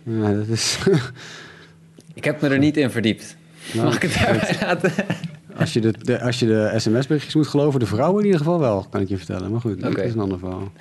[0.03, 0.77] Ja, dat is...
[2.13, 3.37] Ik heb me er niet in verdiept.
[3.73, 4.91] Nou, Mag ik het daarbij laten?
[5.59, 8.59] als, je de, de, als je de sms-berichtjes moet geloven, de vrouwen in ieder geval
[8.59, 9.51] wel, kan ik je vertellen.
[9.51, 10.71] Maar goed, dat is een ander verhaal.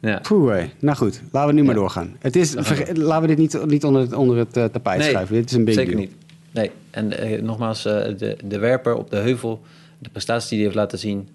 [0.00, 0.18] Ja.
[0.18, 0.64] Poeh.
[0.78, 2.16] Nou goed, laten we nu maar doorgaan.
[2.18, 2.54] Het is,
[2.94, 5.34] laten we dit niet, niet onder het, onder het eh, tapijt Nee, schuiven.
[5.34, 6.02] Dit is een big Zeker deal.
[6.04, 6.14] niet.
[6.50, 9.60] Nee, en eh, nogmaals, eh, de, de werper op de heuvel,
[9.98, 11.28] de prestaties die hij heeft laten zien,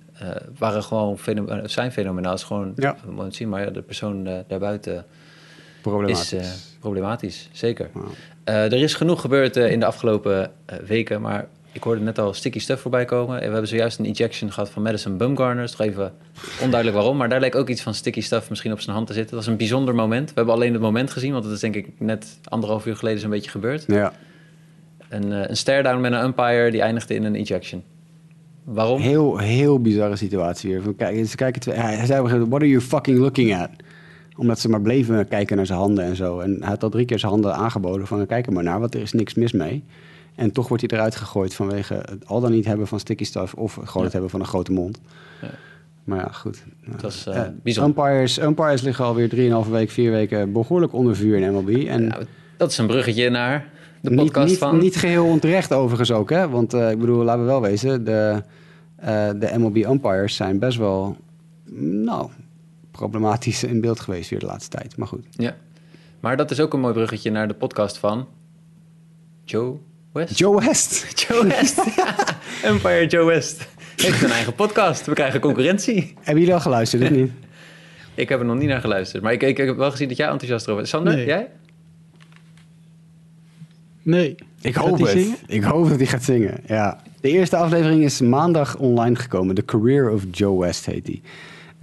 [0.58, 2.32] waren gewoon feno- eh, zijn fenomenaal.
[2.32, 2.95] Het is gewoon, Ja.
[3.06, 5.06] we moeten zien, maar ja, de persoon daarbuiten
[5.82, 6.34] Problematisch.
[6.34, 7.89] is problematisch, zeker.
[8.43, 10.51] Er is genoeg gebeurd in de afgelopen
[10.86, 13.35] weken, maar ik hoorde net al sticky stuff voorbij komen.
[13.35, 15.69] En we hebben zojuist een ejection gehad van Madison Bumgarner.
[15.69, 16.13] Toch even
[16.61, 19.13] onduidelijk waarom, maar daar leek ook iets van sticky stuff misschien op zijn hand te
[19.13, 19.35] zitten.
[19.35, 20.29] Het was een bijzonder moment.
[20.29, 23.19] We hebben alleen het moment gezien, want het is denk ik net anderhalf uur geleden
[23.19, 23.83] zo'n beetje gebeurd.
[23.88, 24.13] Ja.
[25.09, 27.83] Een, eh, een stare-down met een umpire die eindigde in een ejection.
[28.63, 29.01] Waarom?
[29.01, 30.81] Heel, heel bizarre situatie.
[30.81, 32.81] Van, Kijk, ze kijken twee, hij hij zei op een gegeven moment, what are you
[32.81, 33.69] fucking looking at?
[34.38, 36.39] Omdat ze maar bleven kijken naar zijn handen en zo.
[36.39, 38.93] En hij had al drie keer zijn handen aangeboden van, kijk er maar naar, want
[38.95, 39.83] er is niks mis mee.
[40.36, 43.54] En toch wordt hij eruit gegooid vanwege het al dan niet hebben van sticky stuff...
[43.54, 44.04] of gewoon Ja.
[44.04, 45.02] het hebben van een grote mond.
[45.41, 45.50] Ja.
[46.04, 46.63] Maar ja, goed.
[46.91, 48.06] Het was eh, Eh, bijzonder.
[48.06, 49.30] umpires, umpires liggen alweer
[49.65, 51.69] 3,5 week, 4 weken behoorlijk onder vuur in MLB.
[51.69, 52.19] En Ja,
[52.58, 53.69] dat is een bruggetje naar
[54.02, 54.78] de podcast niet, van...
[54.78, 56.50] niet geheel onterecht overigens ook, hè?
[56.50, 58.41] Want eh, ik bedoel, laten we wel wezen, de,
[59.39, 61.17] de MLB umpires zijn best wel,
[61.80, 62.30] nou,
[62.91, 64.98] problematisch in beeld geweest weer de laatste tijd.
[64.98, 65.26] Maar goed.
[65.32, 65.56] Ja.
[66.19, 68.28] Maar dat is ook een mooi bruggetje naar de podcast van
[69.43, 69.78] Joe
[70.15, 70.38] West.
[70.38, 71.06] Joe West.
[71.28, 71.80] Joe West.
[72.63, 73.67] Empire Joe West.
[73.95, 75.06] Heeft een eigen podcast.
[75.06, 76.13] We krijgen concurrentie.
[76.15, 77.32] Hebben jullie al geluisterd, of niet?
[78.15, 79.23] Ik heb er nog niet naar geluisterd.
[79.23, 80.93] Maar ik, ik, ik heb wel gezien dat jij enthousiast erover bent.
[80.95, 81.25] Sander, Nee.
[81.25, 81.47] jij?
[84.01, 84.36] Nee.
[84.62, 85.21] Ik hoop hij het.
[85.21, 85.38] zingen?
[85.47, 86.58] Ik hoop dat hij gaat zingen.
[86.67, 87.01] Ja.
[87.21, 89.56] De eerste aflevering is maandag online gekomen.
[89.56, 91.21] The Career of Joe West heet die.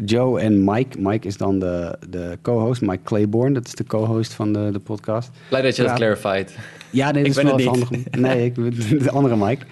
[0.04, 1.00] Joe en Mike.
[1.00, 2.80] Mike is dan de, de co-host.
[2.80, 5.30] Mike Claiborne, dat is de co-host van de, de podcast.
[5.48, 6.54] Blij dat je dat clarified.
[6.92, 7.90] Ja, nee, Ik dat ben is wel handig.
[8.10, 8.54] Nee, ik,
[9.04, 9.64] de andere Mike.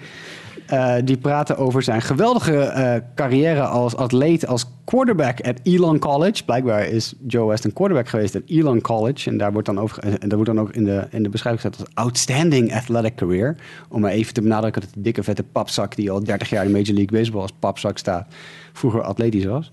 [0.71, 6.43] Eh, die praten over zijn geweldige eh, carrière als atleet, als quarterback at Elon College.
[6.45, 9.29] Blijkbaar is Joe West een quarterback geweest at Elon College.
[9.29, 11.63] En daar wordt dan, over, en daar wordt dan ook in de, in de beschrijving
[11.63, 13.55] gezet als outstanding athletic career.
[13.89, 16.71] Om maar even te benadrukken dat die dikke vette papzak die al 30 jaar in
[16.71, 18.27] Major League Baseball als papzak staat,
[18.73, 19.71] vroeger atletisch was.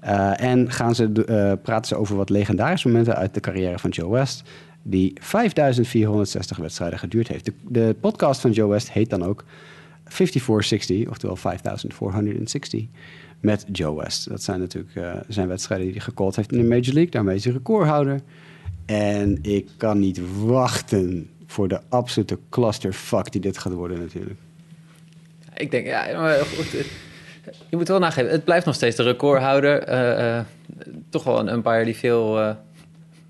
[0.00, 4.10] Eh, en gaan ze, praten ze over wat legendarische momenten uit de carrière van Joe
[4.10, 4.42] West.
[4.82, 7.50] Die 5460 wedstrijden geduurd heeft.
[7.68, 9.44] De, podcast van Joe West heet dan ook
[10.04, 12.84] 5460, oftewel 5460.
[13.40, 14.28] Met Joe West.
[14.28, 17.10] Dat zijn natuurlijk eh, zijn wedstrijden die hij gecallt heeft in de Major League.
[17.10, 18.20] Daarmee is hij recordhouder.
[18.86, 24.40] En ik kan niet wachten voor de absolute clusterfuck die dit gaat worden natuurlijk.
[25.56, 26.74] Ik denk, ja, maar goed.
[26.74, 26.84] eh,
[27.68, 29.82] Je moet wel nageven, het blijft nog steeds de recordhouder.
[29.82, 30.40] Eh,
[31.08, 32.56] toch wel een umpire die veel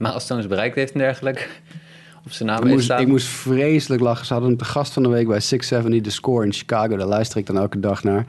[0.02, 1.42] milestones bereikt heeft en dergelijke.
[2.26, 4.26] of zijn naam Ik moest, ik moest vreselijk lachen.
[4.26, 6.96] Ze hadden hem te gast van de week bij 670 The Score in Chicago.
[6.96, 8.26] Daar luister ik dan elke dag naar.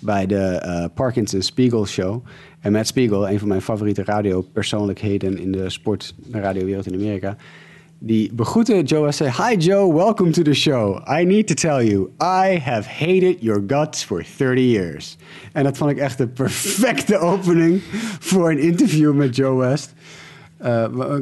[0.00, 2.24] Bij de eh, Parkinson Spiegel Show.
[2.60, 7.36] En Matt Spiegel, een van mijn favoriete radiopersoonlijkheden in de sport- en radiowereld in Amerika.
[7.98, 9.16] Die begroette Joe West.
[9.16, 11.08] Zei, Hi Joe, welcome to the show.
[11.20, 15.16] I need to tell you, I have hated your guts for 30 years.
[15.52, 17.80] En dat vond ik echt de perfecte opening
[18.20, 19.92] voor een interview met Joe West.
[20.62, 21.18] Eh,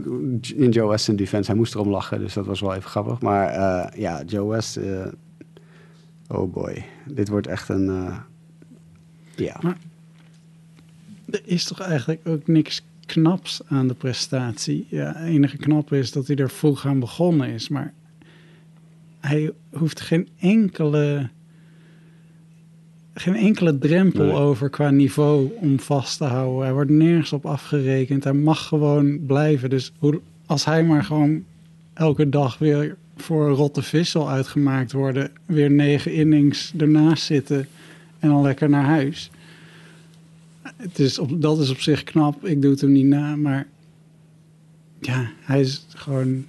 [0.55, 3.20] in Joe West's defense, hij moest erom lachen, dus dat was wel even grappig.
[3.20, 5.07] Maar eh, ja, Joe West, eh,
[6.29, 8.18] oh boy, dit wordt echt een, eh,
[9.37, 9.61] ja.
[11.31, 14.87] Er is toch eigenlijk ook niks knaps aan de prestatie.
[14.88, 17.68] Ja, enige knap is dat hij er vroeg aan begonnen is.
[17.68, 17.92] Maar
[19.20, 21.29] hij hoeft geen enkele,
[23.14, 24.35] geen enkele drempel Nee.
[24.35, 26.64] over qua niveau om vast te houden.
[26.64, 28.25] Hij wordt nergens op afgerekend.
[28.25, 29.70] Hij mag gewoon blijven.
[29.70, 31.44] Dus hoe, als hij maar gewoon
[31.94, 35.31] elke dag weer voor een rotte vissel uitgemaakt worden...
[35.46, 37.66] weer negen innings ernaast zitten
[38.18, 39.31] en dan lekker naar huis...
[40.77, 42.46] Het is op, dat is op zich knap.
[42.46, 43.66] Ik doe het hem niet na, maar
[45.01, 46.44] ja, hij is gewoon.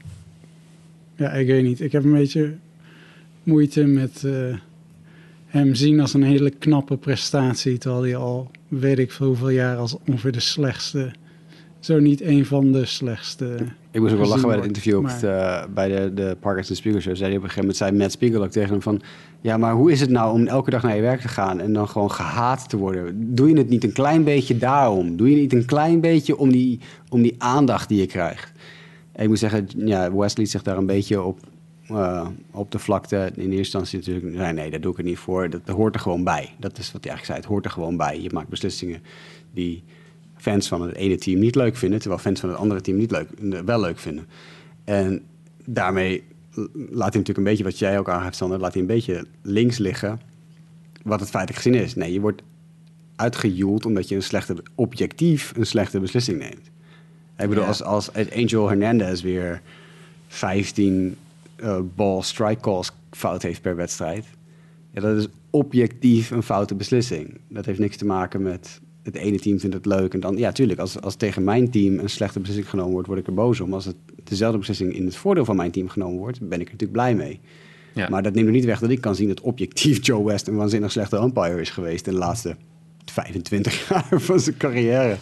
[1.15, 1.82] Ja, ik weet niet.
[1.82, 2.54] Ik heb een beetje
[3.43, 4.56] moeite met eh,
[5.51, 7.77] hem zien als een hele knappe prestatie.
[7.77, 11.11] Terwijl hij al weet ik veel hoeveel jaar als ongeveer de slechtste.
[11.79, 13.55] Zo niet een van de slechtste.
[13.91, 16.75] Ik moest ook wel lachen bij het interview op het, eh, bij de, de Parkinson
[16.75, 17.15] Spiegel Show.
[17.15, 19.01] Zei hij op een gegeven moment, zei Matt Spiegel ook tegen hem van...
[19.41, 21.73] Ja, maar hoe is het nou om elke dag naar je werk te gaan en
[21.73, 23.35] dan gewoon gehaat te worden?
[23.35, 25.17] Doe je het niet een klein beetje daarom?
[25.17, 28.51] Doe je het niet een klein beetje om die, om die aandacht die je krijgt?
[29.11, 31.39] En ik moet zeggen, ja, Wesley zich daar een beetje op,
[31.97, 33.15] eh, op de vlakte.
[33.36, 35.49] In eerste instantie natuurlijk, nee, nee, daar doe ik het niet voor.
[35.49, 36.49] Dat, dat hoort er gewoon bij.
[36.60, 38.21] Dat is wat hij eigenlijk zei, het hoort er gewoon bij.
[38.21, 39.01] Je maakt beslissingen
[39.54, 39.84] die
[40.36, 43.12] fans van het ene team niet leuk vinden, terwijl fans van het andere team niet
[43.12, 43.27] leuk,
[43.65, 44.25] wel leuk vinden.
[44.84, 45.21] En
[45.65, 46.23] daarmee
[46.56, 49.77] laat hij natuurlijk een beetje, wat jij ook aangeeft, Sander, laat hij een beetje links
[49.77, 50.19] liggen
[51.04, 51.95] wat het feitelijk gezien is.
[51.95, 52.41] Nee, je wordt
[53.15, 56.69] uitgejoeld omdat je een slechte, objectief een slechte beslissing neemt.
[57.38, 57.67] Ik bedoel, Ja.
[57.67, 59.62] als, als Angel Hernandez weer
[60.27, 61.15] 15
[61.62, 64.26] eh, ball strike calls fout heeft per wedstrijd,
[64.91, 67.39] ja, dat is objectief een foute beslissing.
[67.50, 70.52] Dat heeft niks te maken met het ene team vindt het leuk en dan, ja,
[70.52, 73.60] tuurlijk, als, als tegen mijn team een slechte beslissing genomen wordt, word ik er boos
[73.60, 73.74] om.
[73.74, 76.71] Als het dezelfde beslissing in het voordeel van mijn team genomen wordt, ben ik er
[76.71, 77.39] natuurlijk blij mee.
[77.93, 78.10] Ja.
[78.10, 80.56] Maar dat neemt er niet weg dat ik kan zien dat objectief Joe West een
[80.56, 82.56] waanzinnig slechte umpire is geweest in de laatste
[83.06, 85.17] 25 jaar van zijn carrière.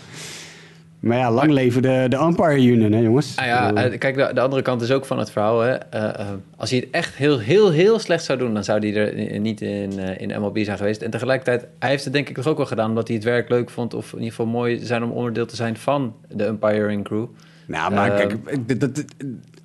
[0.99, 3.35] Maar ja, lang leven de, de umpire union, hè jongens?
[3.37, 5.59] Ah ja, eh, kijk, de, de andere kant is ook van het verhaal.
[5.61, 5.71] Hè.
[5.73, 8.95] Eh, eh, als hij het echt heel, heel, heel slecht zou doen, dan zou hij
[8.95, 11.01] er niet in, in MLB zijn geweest.
[11.01, 13.49] En tegelijkertijd, hij heeft het denk ik toch ook wel gedaan omdat hij het werk
[13.49, 13.93] leuk vond.
[13.93, 17.25] Of in ieder geval mooi zijn om onderdeel te zijn van de umpiring crew.
[17.67, 18.35] Nou, maar kijk,
[18.67, 19.05] dat, dat- dat-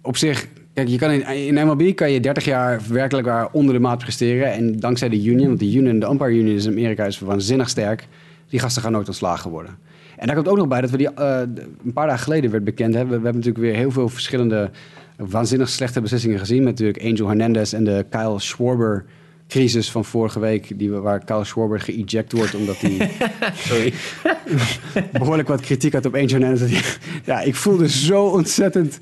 [0.03, 0.47] op zich...
[0.75, 3.99] Kijk, je kan in, in MLB kan je 30 jaar werkelijk waar onder de maat
[3.99, 4.53] presteren.
[4.53, 7.68] En dankzij de union, want de union, de umpire union is in Amerika is waanzinnig
[7.68, 8.07] sterk.
[8.49, 9.77] Die gasten gaan nooit ontslagen worden.
[10.25, 11.15] En daar komt ook nog bij dat we die...
[11.15, 11.41] eh,
[11.85, 12.95] een paar dagen geleden werd bekend...
[12.95, 14.71] Hè, we, we hebben natuurlijk weer heel veel verschillende
[15.17, 16.63] waanzinnig slechte beslissingen gezien.
[16.63, 19.05] Met natuurlijk Angel Hernandez en de Kyle Schwarber
[19.49, 20.79] crisis van vorige week.
[20.79, 23.11] Die, waar Kyle Schwarber geëject wordt omdat hij...
[23.69, 23.93] Sorry.
[25.13, 26.99] behoorlijk wat kritiek had op Angel Hernandez.
[27.25, 28.99] Ja, ik voelde zo ontzettend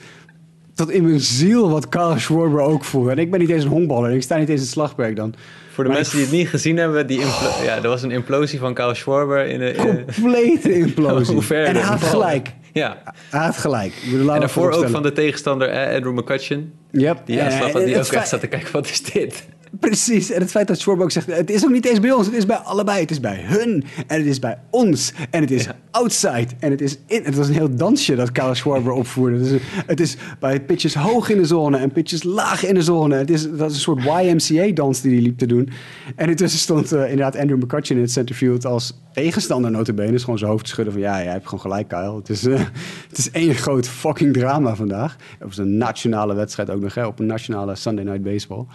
[0.75, 3.11] tot in mijn ziel wat Kyle Schwarber ook voelde.
[3.11, 4.11] En ik ben niet eens een honkballer.
[4.11, 5.35] Ik sta niet eens in het slagperk dan.
[5.73, 8.11] Voor de Maar mensen die het niet gezien hebben, die implo- ja, er was een
[8.11, 9.73] implosie van Kyle Schwarber in de...
[9.73, 11.35] in de- Complete implosie.
[11.35, 12.53] Hoe ver en hij had gelijk.
[12.73, 13.03] Ja.
[13.31, 13.93] Hij had gelijk.
[14.13, 16.73] En daarvoor ook van de tegenstander, eh, Andrew McCutcheon.
[16.91, 17.21] Yep.
[17.25, 19.45] Die En- aanslag en had, die ook echt zat te kijken, wat is dit?
[19.81, 20.31] Precies.
[20.31, 21.27] En het feit dat Schwarber ook zegt...
[21.27, 22.27] het is ook niet eens bij ons.
[22.27, 23.01] Het is bij allebei.
[23.01, 23.85] Het is bij hun.
[24.07, 25.13] En het is bij ons.
[25.31, 25.77] En het is Ja.
[25.91, 26.47] outside.
[26.59, 27.25] En het is in...
[27.25, 29.39] Het was een heel dansje dat Kyle Schwarber opvoerde.
[29.39, 33.15] Dus het is bij pitches hoog in de zone en pitches laag in de zone.
[33.17, 35.69] Het is, dat is een soort YMCA-dans die hij liep te doen.
[36.17, 40.11] En intussen stond eh, inderdaad Andrew McCutcheon in het centerfield als tegenstander notabene.
[40.11, 41.03] Dus gewoon zijn hoofd te schudden van...
[41.03, 42.17] Ja, jij hebt gewoon gelijk, Kyle.
[42.17, 42.61] Het is, eh,
[43.09, 45.17] het is één groot fucking drama vandaag.
[45.39, 48.67] Het was een nationale wedstrijd ook nog, hè, op een nationale Sunday Night Baseball.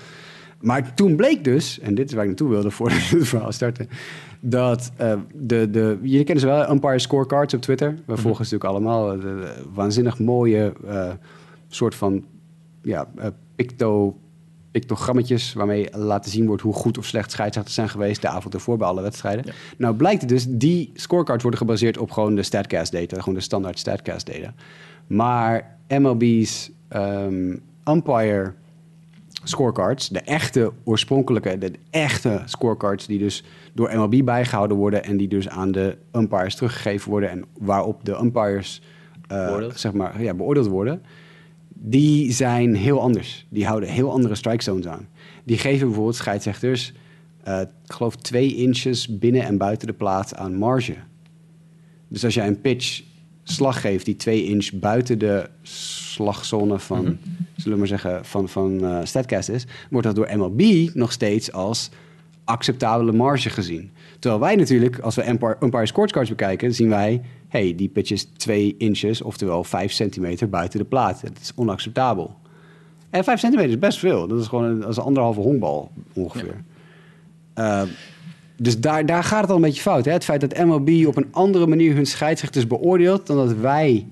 [0.59, 3.51] Maar toen bleek dus, en dit is waar ik naartoe wilde voordat we het verhaal
[3.51, 3.89] starten,
[4.39, 7.95] dat eh, de, de, jullie kennen ze wel, Umpire Scorecards op Twitter.
[8.05, 9.19] We volgen ze natuurlijk allemaal.
[9.19, 11.11] De, de waanzinnig mooie eh,
[11.67, 12.25] soort van
[12.81, 14.17] ja, eh, picto,
[14.71, 18.77] pictogrammetjes waarmee laten zien wordt hoe goed of slecht scheidsrechters zijn geweest de avond ervoor
[18.77, 19.45] bij alle wedstrijden.
[19.45, 19.51] Ja.
[19.77, 23.41] Nou blijkt het dus, die scorecards worden gebaseerd op gewoon de statcast data, gewoon de
[23.41, 24.53] standaard statcast data.
[25.07, 28.53] Maar MLB's ehm, umpire
[29.47, 35.27] scorecards, de echte oorspronkelijke, de echte scorecards die dus door MLB bijgehouden worden en die
[35.27, 38.81] dus aan de umpires teruggegeven worden en waarop de umpires
[39.27, 41.01] eh, zeg maar ja, beoordeeld worden.
[41.73, 43.45] die zijn heel anders.
[43.49, 45.07] Die houden heel andere strike zones aan.
[45.43, 46.93] Die geven bijvoorbeeld scheidsrechters,
[47.47, 50.95] uh, ik geloof, twee inches binnen en buiten de plaat aan marge.
[52.07, 53.03] Dus als jij een pitch
[53.51, 57.13] slag geeft die twee inch buiten de slagzone van, mhm.
[57.55, 61.51] zullen we maar zeggen, van, van uh, Statcast is, wordt dat door MLB nog steeds
[61.51, 61.89] als
[62.43, 63.91] acceptabele marge gezien.
[64.19, 67.21] Terwijl wij natuurlijk, als we Empire, Empire Scorecards bekijken, zien wij...
[67.47, 71.21] hey, die pitch is 2 inches, oftewel 5 centimeter buiten de plaat.
[71.21, 72.35] Dat is onacceptabel.
[73.09, 74.27] En 5 centimeter is best veel.
[74.27, 76.63] Dat is gewoon een, als een anderhalve honkbal ongeveer.
[77.55, 77.83] Ja.
[77.83, 77.89] Uh,
[78.57, 80.05] dus daar, daar gaat het al een beetje fout.
[80.05, 80.11] Hè?
[80.11, 83.27] Het feit dat MLB op een andere manier hun scheidsrechters beoordeelt...
[83.27, 84.07] dan dat wij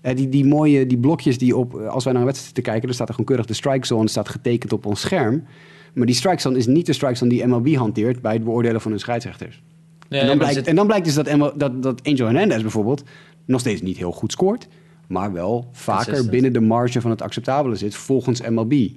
[0.00, 1.74] die, die mooie die blokjes die op...
[1.74, 2.84] als wij naar een wedstrijd te kijken...
[2.84, 5.44] dan staat er gewoon keurig de strike zone staat getekend op ons scherm...
[5.92, 8.80] Maar die strike zone is niet de strike zone die MLB hanteert bij het beoordelen
[8.80, 9.62] van hun scheidsrechters.
[10.08, 13.02] en, dan blijkt, en, dan blijkt, dus dat, dat, dat Angel Hernandez bijvoorbeeld
[13.44, 14.68] nog steeds niet heel goed scoort,
[15.08, 18.88] maar wel vaker binnen de marge van het acceptabele zit volgens MLB.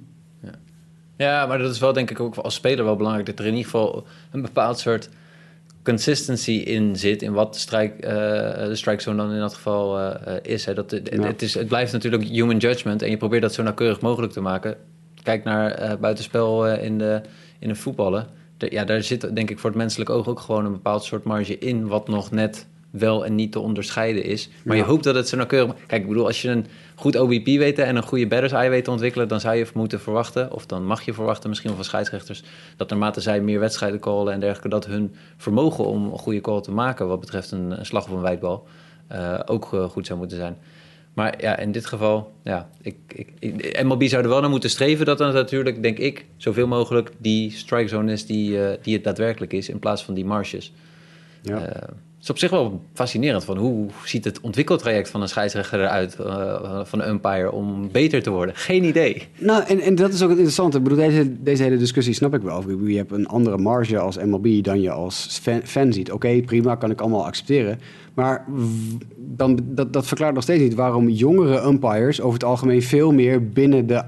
[1.16, 1.46] Ja.
[1.46, 3.70] maar dat is wel denk ik ook als speler wel belangrijk dat er in ieder
[3.70, 5.08] geval een bepaald soort
[5.82, 10.00] consistency in zit, in wat de strike, uh, de strike zone dan in dat geval
[10.00, 10.64] uh, is.
[10.64, 10.74] Hè.
[10.74, 11.54] Dat, het, is.
[11.54, 14.76] Het blijft natuurlijk human judgment en je probeert dat zo nauwkeurig mogelijk te maken
[15.24, 17.20] kijk naar uh, buitenspel in, de,
[17.58, 18.26] in de voetballen.
[18.58, 21.58] ja, daar zit denk ik voor het menselijk oog ook gewoon een bepaald soort marge
[21.58, 21.86] in...
[21.86, 24.48] wat nog net wel en niet te onderscheiden is.
[24.64, 25.74] Maar je hoopt dat het zo nauwkeurig...
[25.86, 28.84] Kijk, ik bedoel, als je een goed OBP weet en een goede batters eye weet
[28.84, 29.28] te ontwikkelen...
[29.28, 32.42] dan zou je moeten verwachten, of dan mag je verwachten misschien van scheidsrechters...
[32.76, 34.68] dat naarmate zij meer wedstrijden callen en dergelijke...
[34.68, 38.10] dat hun vermogen om een goede call te maken wat betreft een, een slag of
[38.10, 38.66] een wijdbal...
[39.12, 40.56] Uh, ook goed zou moeten zijn.
[41.14, 42.96] Maar ja, in dit geval, ja, ik,
[43.38, 47.10] ik, MLB zou er wel naar moeten streven dat er natuurlijk, denk ik, zoveel mogelijk
[47.18, 50.72] die strike zone is die, uh, die het daadwerkelijk is, in plaats van die marges.
[51.42, 51.88] Ja.
[52.24, 56.16] Het is op zich wel fascinerend van hoe ziet het ontwikkeltraject van een scheidsrechter eruit,
[56.20, 58.56] uh, van een umpire, om beter te worden?
[58.56, 59.28] Geen idee.
[59.38, 60.76] Nou, en, en dat is ook het interessante.
[60.76, 62.70] Ik bedoel, deze, deze hele discussie snap ik wel.
[62.86, 66.12] Je hebt een andere marge als MLB dan je als fan, fan ziet.
[66.12, 67.80] Oké, prima, kan ik allemaal accepteren.
[68.14, 68.44] Maar
[69.16, 73.48] dan, dat, dat verklaart nog steeds niet waarom jongere umpires over het algemeen veel meer
[73.48, 74.02] binnen de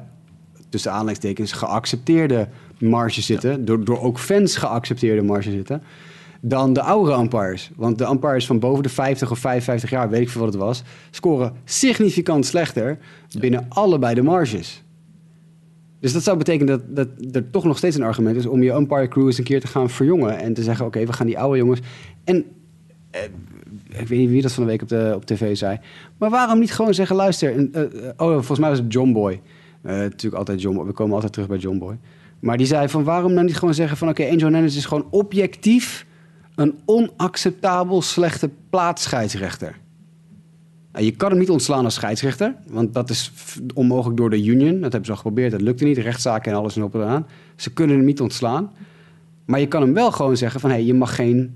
[0.69, 2.49] tussen aanleidingstekens geaccepteerde
[2.79, 5.83] marge zitten, door, door ook fans geaccepteerde marge zitten,
[6.49, 7.71] dan de oudere umpires.
[7.77, 10.63] Want de umpires van boven de 50 of 55 jaar, weet ik veel wat het
[10.63, 12.99] was, scoren significant slechter
[13.39, 14.83] binnen allebei de marges.
[16.01, 18.73] Dus dat zou betekenen dat, dat er toch nog steeds een argument is om je
[18.73, 21.39] umpire crew eens een keer te gaan verjongen en te zeggen: oké, we gaan die
[21.39, 21.81] oude jongens.
[22.25, 22.45] En
[23.11, 23.23] eh,
[23.89, 25.79] ik weet niet wie dat van de week op, de, op tv zei.
[26.19, 27.55] Maar waarom niet gewoon zeggen, luister...
[27.57, 27.83] Uh,
[28.17, 29.41] oh, volgens mij was het John Boy.
[29.83, 30.87] Uh, natuurlijk altijd John Boy.
[30.87, 31.99] We komen altijd terug bij John Boy.
[32.41, 34.09] Maar die zei van, waarom dan niet gewoon zeggen van...
[34.09, 36.07] oké, okay, Angel Hernandez is gewoon objectief...
[36.57, 39.77] een onacceptabel slechte plaatsscheidsrechter.
[40.99, 43.33] Je kan hem niet ontslaan als scheidsrechter, want dat is
[43.75, 44.73] onmogelijk door de union.
[44.73, 45.99] Dat hebben ze al geprobeerd, dat lukte niet.
[45.99, 47.27] Rechtszaken en alles en op en aan.
[47.57, 48.71] Ze kunnen hem niet ontslaan.
[49.45, 50.71] Maar je kan hem wel gewoon zeggen van...
[50.71, 51.55] hé, hey, je mag geen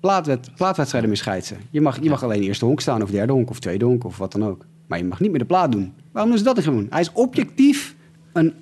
[0.00, 1.56] plaatwed, plaatwedstrijden meer scheidsen.
[1.70, 4.18] Je mag, je mag alleen eerste honk staan, of derde honk, of tweede honk, of
[4.18, 4.66] wat dan ook.
[4.86, 5.92] Maar je mag niet meer de plaat doen.
[6.12, 6.86] Waarom is dat niet gewoon?
[6.90, 7.94] Hij is objectief
[8.32, 8.54] een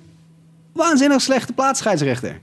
[0.73, 2.39] waanzinnig slechte plaatsscheidsrechter.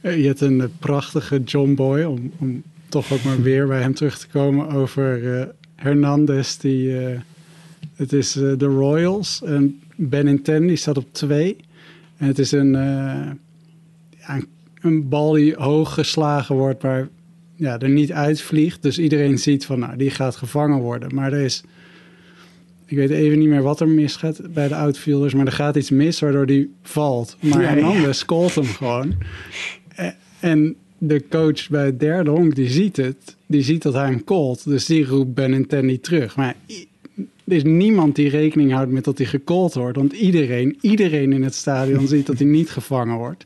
[0.00, 3.94] Eh, je hebt een prachtige John Boy, om, om toch ook maar weer bij hem
[3.94, 5.42] terug te komen, over uh,
[5.74, 6.56] Hernandez.
[6.56, 7.18] Die, uh,
[7.94, 11.56] het is de Royals en Benintendi staat op twee.
[12.16, 14.46] En het is een, ja, een
[14.80, 17.08] een bal die hoog geslagen wordt, maar
[17.56, 18.82] ja, er niet uitvliegt.
[18.82, 21.14] Dus iedereen ziet van, nou, die gaat gevangen worden.
[21.14, 21.62] Maar er is,
[22.86, 25.90] ik weet even niet meer wat er misgaat bij de outfielders, maar er gaat iets
[25.90, 27.36] mis waardoor die valt.
[27.40, 29.14] Maar Hernandez scolt hem gewoon.
[30.40, 33.36] En de coach bij het derde honk, die ziet het.
[33.46, 34.64] Die ziet dat hij hem called.
[34.64, 36.36] Dus die roept Benintendi terug.
[36.36, 36.56] Maar
[37.16, 39.96] er is niemand die rekening houdt met dat hij gecallt wordt.
[39.96, 43.44] Want iedereen, iedereen in het stadion ziet dat hij niet gevangen wordt.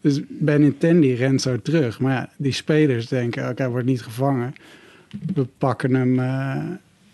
[0.00, 2.00] Dus Benintendi rent zo terug.
[2.00, 4.54] Maar ja, die spelers denken, oké, hij wordt niet gevangen.
[5.34, 6.18] We pakken hem...
[6.18, 6.64] Uh,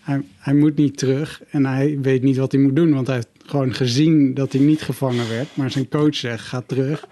[0.00, 2.94] hij, hij moet niet terug en hij weet niet wat hij moet doen.
[2.94, 5.48] Want hij heeft gewoon gezien dat hij niet gevangen werd.
[5.54, 7.08] Maar zijn coach zegt, ga terug.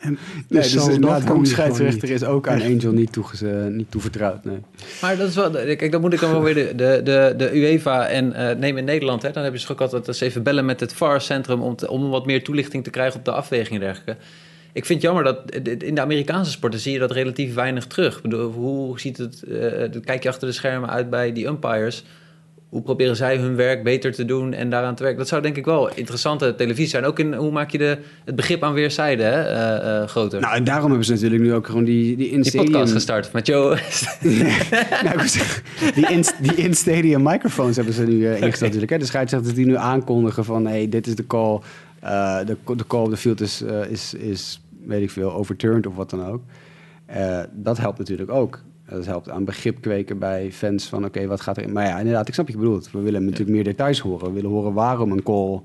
[0.00, 0.18] En
[0.48, 4.44] dus nee, dus dat de scheidsrechter is ook aan Angel niet, toege, niet toevertrouwd.
[4.44, 4.58] Nee.
[5.00, 7.56] Maar dat is wel, kijk, dan moet ik dan wel weer de, de, de, de
[7.56, 10.64] UEFA en uh, neem in Nederland, hè, dan hebben ze ook altijd eens even bellen
[10.64, 14.22] met het VAR-centrum om, om wat meer toelichting te krijgen op de afwegingen en dergelijke.
[14.72, 18.22] Ik vind het jammer dat in de Amerikaanse sporten zie je dat relatief weinig terug.
[18.22, 22.04] Bedoel, hoe ziet het, uh, kijk je achter de schermen uit bij die umpires?
[22.68, 25.20] Hoe proberen zij hun werk beter te doen en daaraan te werken?
[25.20, 27.04] Dat zou denk ik wel interessante televisie zijn.
[27.04, 30.40] Ook in hoe maak je de, het begrip aan weerszijden hè, eh, eh, groter?
[30.40, 33.32] Nou, en daarom hebben ze natuurlijk nu ook gewoon die, die in die podcast gestart
[33.32, 33.68] met Joe.
[35.04, 35.28] nou,
[35.94, 38.90] die in, die in-stadium microfoons hebben ze nu eh ingesteld natuurlijk.
[38.90, 38.98] Hè?
[38.98, 40.66] De scheidsrechters die nu aankondigen van...
[40.66, 41.60] hey, dit is de call.
[42.44, 46.10] de, de call op de field is, is, is, weet ik veel, overturned of wat
[46.10, 46.42] dan ook.
[47.52, 48.62] Dat helpt natuurlijk ook.
[48.90, 51.04] Dat helpt aan begrip kweken bij fans van...
[51.04, 51.70] oké, wat gaat er...
[51.72, 52.90] Maar ja, inderdaad, ik snap wat je bedoelt.
[52.90, 54.26] We willen natuurlijk meer details horen.
[54.26, 55.60] We willen horen waarom een call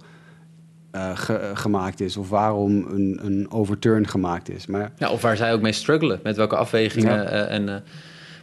[0.91, 2.17] eh, ge- gemaakt is...
[2.17, 4.65] of waarom een, een overturn gemaakt is.
[4.65, 7.13] Maar Ja, of waar zij ook mee struggelen, met welke afwegingen.
[7.15, 7.23] Ja.
[7.23, 7.75] eh, en, eh,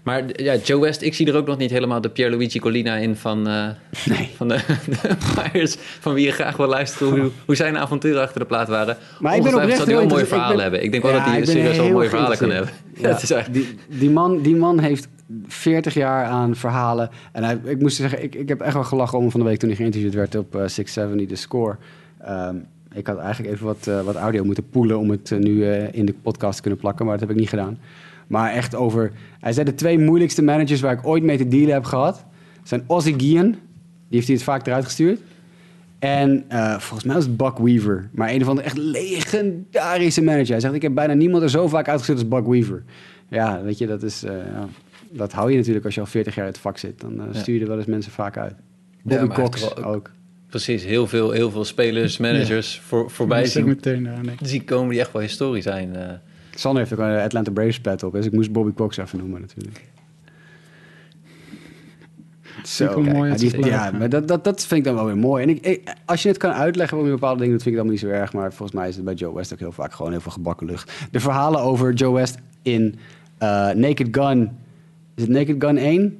[0.03, 3.17] maar ja, Joe West, ik zie er ook nog niet helemaal de Pierluigi Collina in
[3.17, 3.69] van, eh,
[4.17, 4.31] nee.
[4.37, 4.55] van de,
[5.03, 5.17] de
[5.53, 8.97] Myers, van wie je graag wil luisteren hoe, hoe zijn avonturen achter de plaat waren.
[9.21, 10.83] Maar ik ben oprecht wel heel mooie ik verhalen ben- hebben.
[10.83, 12.71] Ik denk wel Ja, dat hij ik serieus wel heel mooie verhalen kan hebben.
[13.01, 15.09] Ja, is echt, die, die, man, die man heeft
[15.47, 17.11] 40 jaar aan verhalen.
[17.33, 19.59] En hij, ik moest zeggen, ik, ik heb echt wel gelachen om van de week
[19.59, 21.77] toen hij geïnterviewd werd op eh 670, de score.
[22.19, 22.57] Ehm,
[22.95, 25.93] ik had eigenlijk even wat, eh, wat audio moeten poelen om het eh, nu eh,
[25.93, 27.79] in de podcast te kunnen plakken, maar dat heb ik niet gedaan.
[28.27, 29.13] Maar echt over...
[29.41, 32.25] Hij zei de twee moeilijkste managers waar ik ooit mee te dealen heb gehad...
[32.63, 33.59] zijn Ozzy Guillen, die
[34.09, 35.21] heeft hij het vaak eruit gestuurd.
[36.01, 38.09] En eh, volgens mij was het Buck Weaver.
[38.13, 40.51] Maar een van de echt legendarische manager.
[40.51, 42.83] Hij zegt, ik heb bijna niemand er zo vaak uitgestuurd als Buck Weaver.
[43.29, 44.23] Ja, weet je, dat is...
[44.25, 44.69] eh, ja,
[45.11, 47.01] dat hou je natuurlijk als je al 40 jaar in het vak zit.
[47.01, 48.55] Dan eh, stuur je er wel eens mensen vaak uit.
[49.03, 50.11] Bobby Cox ook- ook.
[50.49, 54.47] precies, heel veel, heel veel spelers, managers voor, voorbij zien, meteen aan denken.
[54.47, 55.97] zien komen die echt wel historisch zijn.
[56.55, 58.13] Sander heeft ook een Atlanta Braves pet op.
[58.13, 59.85] Dus ik moest Bobby Cox even noemen natuurlijk.
[62.65, 63.37] Zo, kijk, mooi ja,
[63.91, 65.43] die- maar dat, dat, dat vind ik dan wel weer mooi.
[65.43, 67.81] En ik, ik- als je het kan uitleggen waarom je bepaalde dingen doet, vind ik
[67.81, 68.33] allemaal niet zo erg.
[68.33, 70.67] Maar volgens mij is het bij Joe West ook heel vaak gewoon heel veel gebakken
[70.67, 70.93] lucht.
[71.11, 72.99] De verhalen over Joe West in
[73.39, 74.51] eh, Naked Gun.
[75.15, 76.19] Is het Naked Gun 1?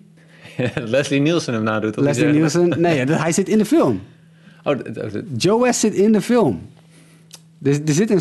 [0.85, 1.97] Leslie Nielsen hem nadoet.
[1.97, 2.81] Leslie Nielsen?
[2.81, 4.01] Nee, dat- hij zit in de film.
[4.65, 4.77] Oh,
[5.37, 6.61] Joe West zit in de film.
[7.63, 8.21] Er zit een...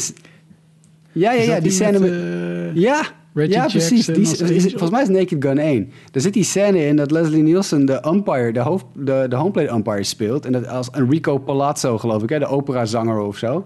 [1.11, 2.11] Ja, ja, ja, dat die scène met, met...
[2.11, 3.01] eh, Ja,
[3.39, 4.05] Reggie ja precies.
[4.05, 5.91] Die, is, volgens mij is Naked Gun 1.
[6.11, 9.73] Daar zit die scène in dat Leslie Nielsen de umpire, de, hoofd, de, de homeplate
[9.73, 10.45] umpire speelt.
[10.45, 13.65] En dat als Enrico Palazzo, geloof ik, hè, de operazanger of zo.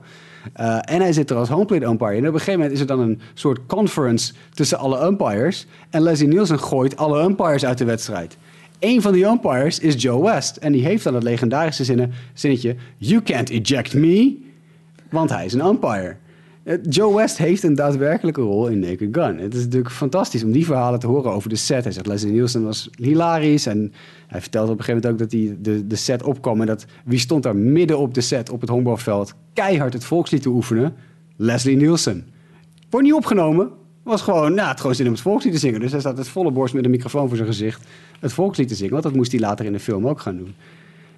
[0.53, 2.11] Eh, en hij zit er als homeplate umpire.
[2.11, 5.67] En op een gegeven moment is er dan een soort conference tussen alle umpires.
[5.89, 8.38] En Leslie Nielsen gooit alle umpires uit de wedstrijd.
[8.80, 10.57] Eén van die umpires is Joe West.
[10.57, 12.76] En die heeft dan het legendarische zinnetje...
[12.97, 14.38] You can't eject me,
[15.09, 16.15] want hij is een umpire.
[16.64, 19.38] Eh, Joe West heeft een daadwerkelijke rol in Naked Gun.
[19.38, 21.84] Het is natuurlijk fantastisch om die verhalen te horen over de set.
[21.84, 23.66] Hij zegt, Leslie Nielsen was hilarisch.
[23.66, 23.93] En
[24.28, 26.61] hij vertelde op een gegeven moment ook dat hij de, de set opkwam...
[26.61, 29.34] en dat wie stond daar midden op de set, op het honkbalveld...
[29.53, 30.95] keihard het volkslied te oefenen?
[31.36, 32.28] Leslie Nielsen.
[32.89, 33.72] Wordt niet opgenomen.
[34.03, 35.80] Was gewoon, nou, het gewoon zin om het volkslied te zingen.
[35.80, 37.88] Dus hij staat het volle borst met een microfoon voor zijn gezicht...
[38.20, 40.55] het volkslied te zingen, want dat moest hij later in de film ook gaan doen.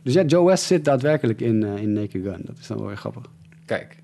[0.01, 2.41] Dus ja, Joe West zit daadwerkelijk in, eh, in Naked Gun.
[2.43, 3.23] Dat is dan wel weer grappig.
[3.65, 4.03] Kijk.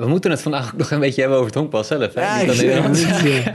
[0.00, 2.14] We moeten het vandaag ook nog een beetje hebben over het honkbal zelf.
[2.14, 2.20] Hè?
[2.20, 3.52] Ja, over- het.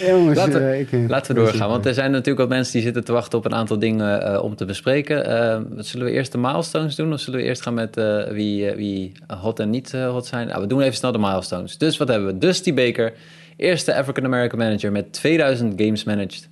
[0.08, 2.72] Jongens, Laten we- eh, ik, eh, Laten we doorgaan, want er zijn natuurlijk wat mensen
[2.72, 5.24] die zitten te wachten op een aantal dingen eh, om te bespreken.
[5.26, 8.70] Eh, zullen we eerst de milestones doen of zullen we eerst gaan met eh, wie,
[8.70, 10.48] eh, wie hot en niet eh, hot zijn?
[10.48, 11.78] Nou, we doen even snel de milestones.
[11.78, 12.38] Dus wat hebben we?
[12.38, 13.12] Dusty Baker,
[13.56, 16.48] eerste African American manager met 2000 games managed.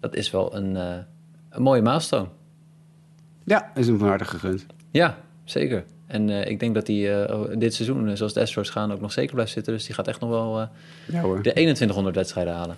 [0.00, 0.82] Dat is wel een, eh,
[1.50, 2.26] een mooie milestone.
[3.44, 4.66] Ja, is hem van harte gegund.
[4.90, 5.84] Ja, zeker.
[6.08, 9.00] En eh, ik denk dat hij eh, dit seizoen, eh, zoals de Astros gaan, ook
[9.00, 9.72] nog zeker blijft zitten.
[9.72, 10.60] Dus die gaat echt nog wel...
[10.60, 10.66] eh,
[11.06, 11.42] Ja hoor.
[11.42, 12.76] de 2100 wedstrijden halen.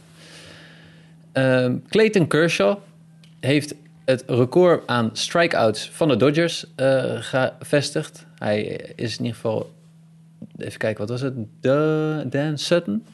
[1.32, 2.76] Ehm, Clayton Kershaw
[3.40, 3.74] heeft
[4.04, 8.26] het record aan strikeouts van de Dodgers eh, gevestigd.
[8.38, 8.60] Hij
[8.96, 9.72] is in ieder geval,
[10.56, 11.34] even kijken, wat was het?
[11.60, 13.04] De, Dan Sutton,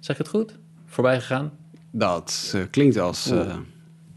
[0.00, 0.54] zeg ik het goed?
[0.86, 1.52] Voorbij gegaan.
[1.90, 3.30] Dat klinkt als...
[3.30, 3.56] eh,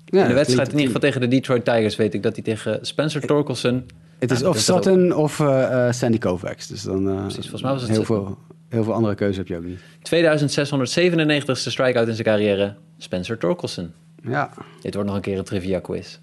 [0.05, 2.43] ja, in de wedstrijd in ieder geval tegen de Detroit Tigers weet ik dat hij
[2.43, 3.85] tegen Spencer Torkelson...
[4.19, 6.67] Het is of Sutton of eh, eh, Sandy Koufax.
[6.67, 8.37] Dus dan, eh, Precies, volgens mij was het heel veel,
[8.69, 9.79] heel veel andere keuze heb je ook niet.
[10.01, 13.91] 2697ste strikeout in zijn carrière, Spencer Torkelson.
[14.23, 14.49] Ja.
[14.81, 16.17] Dit wordt nog een keer een trivia quiz.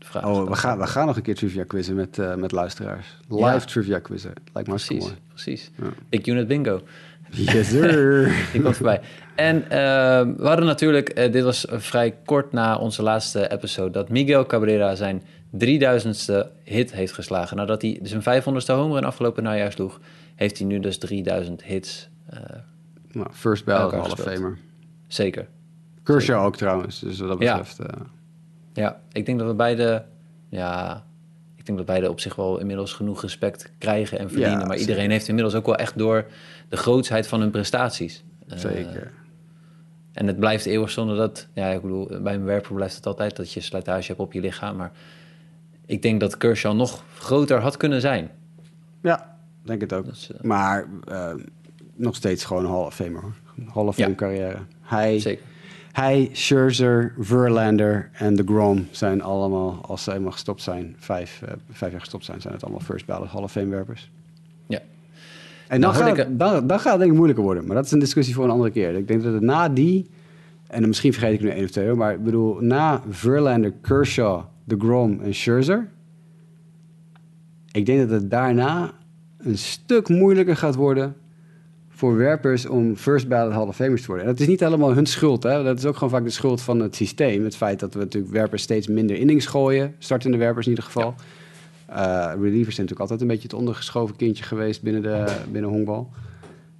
[0.00, 3.06] Vraag Oh, we gaan, we gaan nog een keer trivia quizzen met, met luisteraars.
[3.28, 3.58] Live Ja.
[3.58, 4.32] trivia quizzen.
[4.52, 5.14] Lijkt me Precies, mooi.
[5.28, 5.70] precies.
[5.82, 5.88] Ja.
[6.08, 6.80] Big Unit Bingo.
[7.30, 8.32] Yes, sir.
[8.52, 9.00] Die komt voorbij.
[9.34, 9.64] En
[10.36, 15.22] we hadden natuurlijk, dit was vrij kort na onze laatste episode, dat Miguel Cabrera zijn
[15.58, 17.56] 3000ste hit heeft geslagen.
[17.56, 20.00] Nadat hij zijn 500ste home run afgelopen najaar sloeg,
[20.34, 22.08] heeft hij nu dus 3000 hits.
[22.26, 22.40] eh,
[23.12, 24.20] nou, first ballot Hall of.
[24.20, 24.58] Famer.
[25.06, 25.48] zeker.
[26.02, 26.98] Kershaw ook trouwens.
[27.00, 27.56] Dus wat dat Ja.
[27.56, 27.78] betreft...
[27.78, 28.00] eh,
[28.74, 30.04] Ja, ik denk dat we beide,
[30.48, 31.04] ja,
[31.56, 34.56] ik denk dat beide op zich wel inmiddels genoeg respect krijgen en verdienen.
[34.58, 34.80] maar zeker.
[34.80, 36.26] iedereen heeft inmiddels ook wel echt door
[36.68, 38.24] de grootsheid van hun prestaties.
[38.48, 39.12] Eh, zeker.
[40.12, 41.48] En het blijft eeuwig zonder dat...
[41.52, 44.40] Ja, ik bedoel, bij een werper blijft het altijd dat je slijtage hebt op je
[44.40, 44.76] lichaam.
[44.76, 44.92] Maar
[45.86, 48.30] ik denk dat Kershaw nog groter had kunnen zijn.
[49.02, 50.04] Ja, denk het ook.
[50.04, 51.34] Dus, eh, Maar eh,
[51.94, 53.22] nog steeds gewoon een Hall of Famer.
[53.74, 54.14] Hall of Fame Ja.
[54.14, 54.58] carrière.
[54.80, 55.44] Hij, zeker.
[55.92, 61.52] hij, Scherzer, Verlander en de Grom zijn allemaal, als ze eenmaal gestopt zijn, vijf, eh,
[61.70, 64.10] vijf jaar gestopt zijn, zijn het allemaal first ballot Hall of Fame werpers.
[64.66, 64.80] Ja.
[65.68, 67.66] En dan, Nou, gaat, dan, dan gaat het denk ik moeilijker worden.
[67.66, 68.94] Maar dat is een discussie voor een andere keer.
[68.96, 70.10] Ik denk dat het na die,
[70.66, 74.76] en misschien vergeet ik nu één of twee, maar ik bedoel, na Verlander, Kershaw, de
[74.78, 75.88] Grom en Scherzer,
[77.72, 78.92] ik denk dat het daarna
[79.38, 81.16] een stuk moeilijker gaat worden
[81.88, 84.26] voor werpers om first ballot Hall of Famers te worden.
[84.26, 85.42] En dat is niet helemaal hun schuld.
[85.42, 85.62] Hè?
[85.62, 87.44] Dat is ook gewoon vaak de schuld van het systeem.
[87.44, 89.94] Het feit dat we natuurlijk werpers steeds minder innings gooien.
[89.98, 91.14] Startende werpers in ieder geval.
[91.86, 96.10] Eh, relievers zijn natuurlijk altijd een beetje het ondergeschoven kindje geweest binnen, de, binnen honkbal.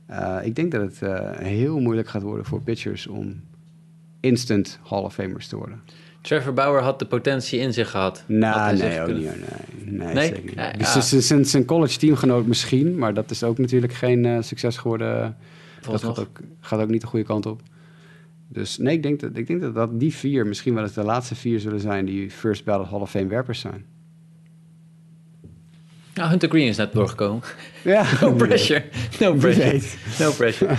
[0.07, 3.41] Eh, ik denk dat het eh, heel moeilijk gaat worden voor pitchers om
[4.21, 5.81] instant Hall of Famers te worden.
[6.23, 8.19] Trevor Bauer had de potentie in zich gehad.
[8.19, 9.31] Had Nou, nee, ook kunnen- niet.
[9.31, 9.49] hoor.
[9.85, 10.27] Nee, nee, Nee?
[10.27, 10.55] zeker niet.
[10.55, 11.01] Ja, Dus ja.
[11.21, 15.37] sinds zijn college teamgenoot misschien, maar dat is ook natuurlijk geen eh, succes geworden.
[15.91, 17.61] Dat gaat ook, gaat ook niet de goede kant op.
[18.49, 21.03] Dus nee, ik denk dat, ik denk dat, dat die vier misschien wel eens de
[21.03, 23.85] laatste vier zullen zijn die first ballot Hall of Fame werpers zijn.
[26.15, 27.43] Nou, Hunter Green is net doorgekomen.
[27.85, 28.85] Ja, No pressure.
[29.21, 29.81] No pressure.
[30.19, 30.77] No pressure.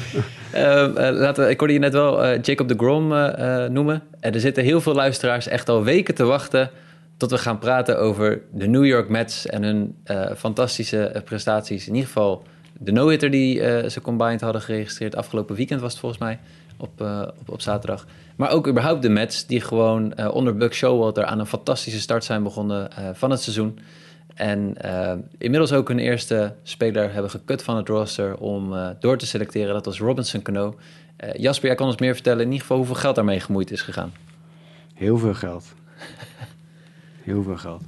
[0.54, 4.02] Ehm, eh, laten ik hoorde je net wel eh, Jacob de Grom eh, eh, noemen.
[4.20, 6.70] En er zitten heel veel luisteraars echt al weken te wachten...
[7.18, 9.46] tot we gaan praten over de New York Mets...
[9.46, 11.88] en hun eh, fantastische eh, prestaties.
[11.88, 12.44] In ieder geval
[12.80, 15.16] de no-hitter die eh, ze combined hadden geregistreerd.
[15.16, 16.40] Afgelopen weekend was het volgens mij,
[16.78, 18.06] op, eh, op, op zaterdag.
[18.36, 19.46] Maar ook überhaupt de Mets...
[19.46, 23.42] die gewoon eh, onder Buck Showalter aan een fantastische start zijn begonnen eh, van het
[23.42, 23.80] seizoen...
[24.34, 29.18] En eh, inmiddels ook hun eerste speler hebben gekut van het roster om eh, door
[29.18, 29.74] te selecteren.
[29.74, 30.76] Dat was Robinson Cano.
[31.16, 33.82] Eh, Jasper, jij kan ons meer vertellen in ieder geval hoeveel geld daarmee gemoeid is
[33.82, 34.12] gegaan.
[34.94, 35.66] Heel veel geld.
[37.24, 37.82] Heel veel geld.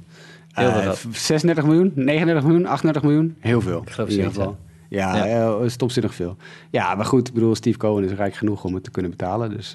[0.52, 1.16] Heel veel Eh, geld.
[1.16, 3.36] 36 miljoen, 39 miljoen, 38 miljoen.
[3.40, 3.82] Heel veel.
[3.82, 4.56] Ik geloof in ieder geval.
[4.88, 5.48] Ja, Ja.
[5.60, 6.36] Uh, stopzinnig veel.
[6.70, 9.50] Ja, maar goed, ik bedoel, Steve Cohen is rijk genoeg om het te kunnen betalen.
[9.50, 9.74] Dus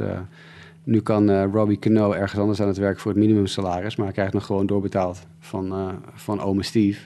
[0.84, 3.96] nu kan eh, Robbie Cano ergens anders aan het werk voor het minimumsalaris.
[3.96, 7.00] Maar hij krijgt nog gewoon doorbetaald van, eh, van ome Steve.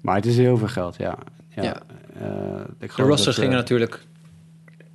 [0.00, 1.18] Maar het is heel veel geld, ja.
[1.48, 1.62] ja.
[1.62, 1.82] Ja.
[2.20, 4.00] eh, ik De rosters gingen natuurlijk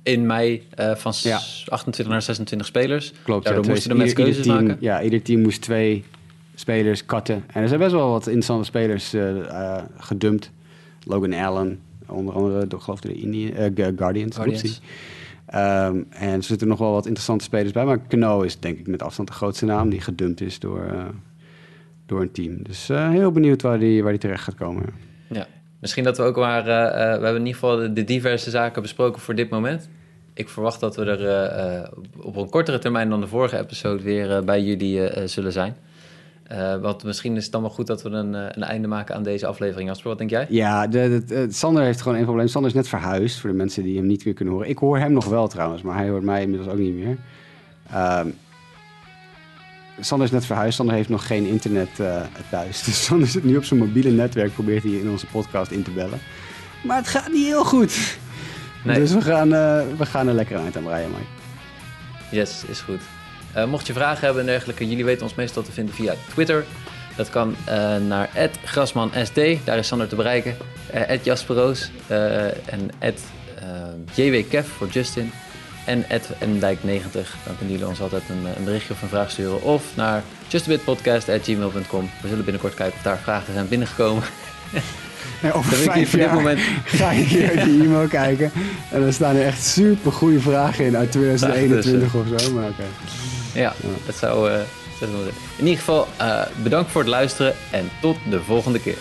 [0.02, 0.66] in mei
[0.96, 1.36] van s- Ja.
[1.66, 3.12] 28 naar 26 spelers.
[3.22, 4.76] Klopt, Daardoor ja, moesten de ieder- keuzes team, maken.
[4.80, 6.04] Ja, ieder team moest twee
[6.54, 7.44] spelers cutten.
[7.52, 9.14] En er zijn best wel wat interessante spelers
[9.98, 10.50] gedumpt.
[11.06, 14.36] Logan Allen, onder andere door, geloof ik, de Indian, Gu- Guardians.
[14.36, 14.80] Guardians.
[15.50, 17.84] Ehm, en er zitten nog wel wat interessante spelers bij.
[17.84, 21.04] Maar Cano is denk ik met afstand de grootste naam die gedumpt is door, eh,
[22.06, 22.62] door een team.
[22.62, 24.84] Dus eh, heel benieuwd waar die, waar die terecht gaat komen.
[25.28, 25.46] Ja.
[25.80, 26.60] Misschien dat we ook maar...
[26.60, 29.88] eh, we hebben in ieder geval de, de diverse zaken besproken voor dit moment.
[30.34, 31.90] Ik verwacht dat we er
[32.20, 35.76] op een kortere termijn dan de vorige episode weer bij jullie zullen zijn.
[36.50, 39.14] Eh, want misschien is het dan wel goed dat we een, eh, een einde maken
[39.14, 39.88] aan deze aflevering.
[39.88, 40.46] Jasper, wat denk jij?
[40.48, 42.48] Ja, de, de- eh, Sander heeft gewoon één probleem.
[42.48, 44.68] Sander is net verhuisd, voor de mensen die hem niet meer kunnen horen.
[44.68, 47.16] Ik hoor hem nog wel trouwens, maar hij hoort mij inmiddels ook niet meer.
[47.90, 48.28] Ehm,
[50.00, 50.76] Sander is net verhuisd.
[50.76, 51.88] Sander heeft nog geen internet
[52.50, 52.82] thuis.
[52.84, 55.90] Dus Sander zit nu op zijn mobiele netwerk, probeert hij in onze podcast in te
[55.90, 56.18] bellen.
[56.84, 58.18] Maar het gaat niet heel goed.
[58.84, 58.98] Nee.
[58.98, 62.36] Dus we gaan, eh, we gaan er lekker eind aan breien, Mike.
[62.36, 63.00] Yes, is goed.
[63.52, 66.64] Eh, mocht je vragen hebben en dergelijke, jullie weten ons meestal te vinden via Twitter.
[67.16, 68.30] Dat kan eh, naar
[68.64, 69.34] @grasmansd,
[69.64, 70.56] daar is Sander te bereiken.
[70.94, 72.90] Uh, @jasperoos eh, en
[74.14, 75.32] @jwkev voor Justin.
[75.84, 76.04] En
[76.38, 77.36] @mdijk90.
[77.44, 79.62] Dan kunnen jullie ons altijd een, eh, een berichtje of een vraag sturen.
[79.62, 82.10] Of naar justabitpodcast.gmail.com.
[82.22, 84.22] We zullen binnenkort kijken of daar vragen zijn binnengekomen.
[85.42, 86.60] Ja, over Dan vijf jaar moment...
[86.84, 88.52] ga ik hier die e-mail kijken.
[88.90, 92.52] En dan staan er echt super goede vragen in uit 2021 of zo.
[92.52, 92.84] Maar oké.
[93.54, 93.74] Ja,
[94.06, 94.50] dat zou...
[94.50, 94.60] eh.
[95.56, 98.96] In ieder geval, eh, bedankt voor het luisteren en tot de volgende keer.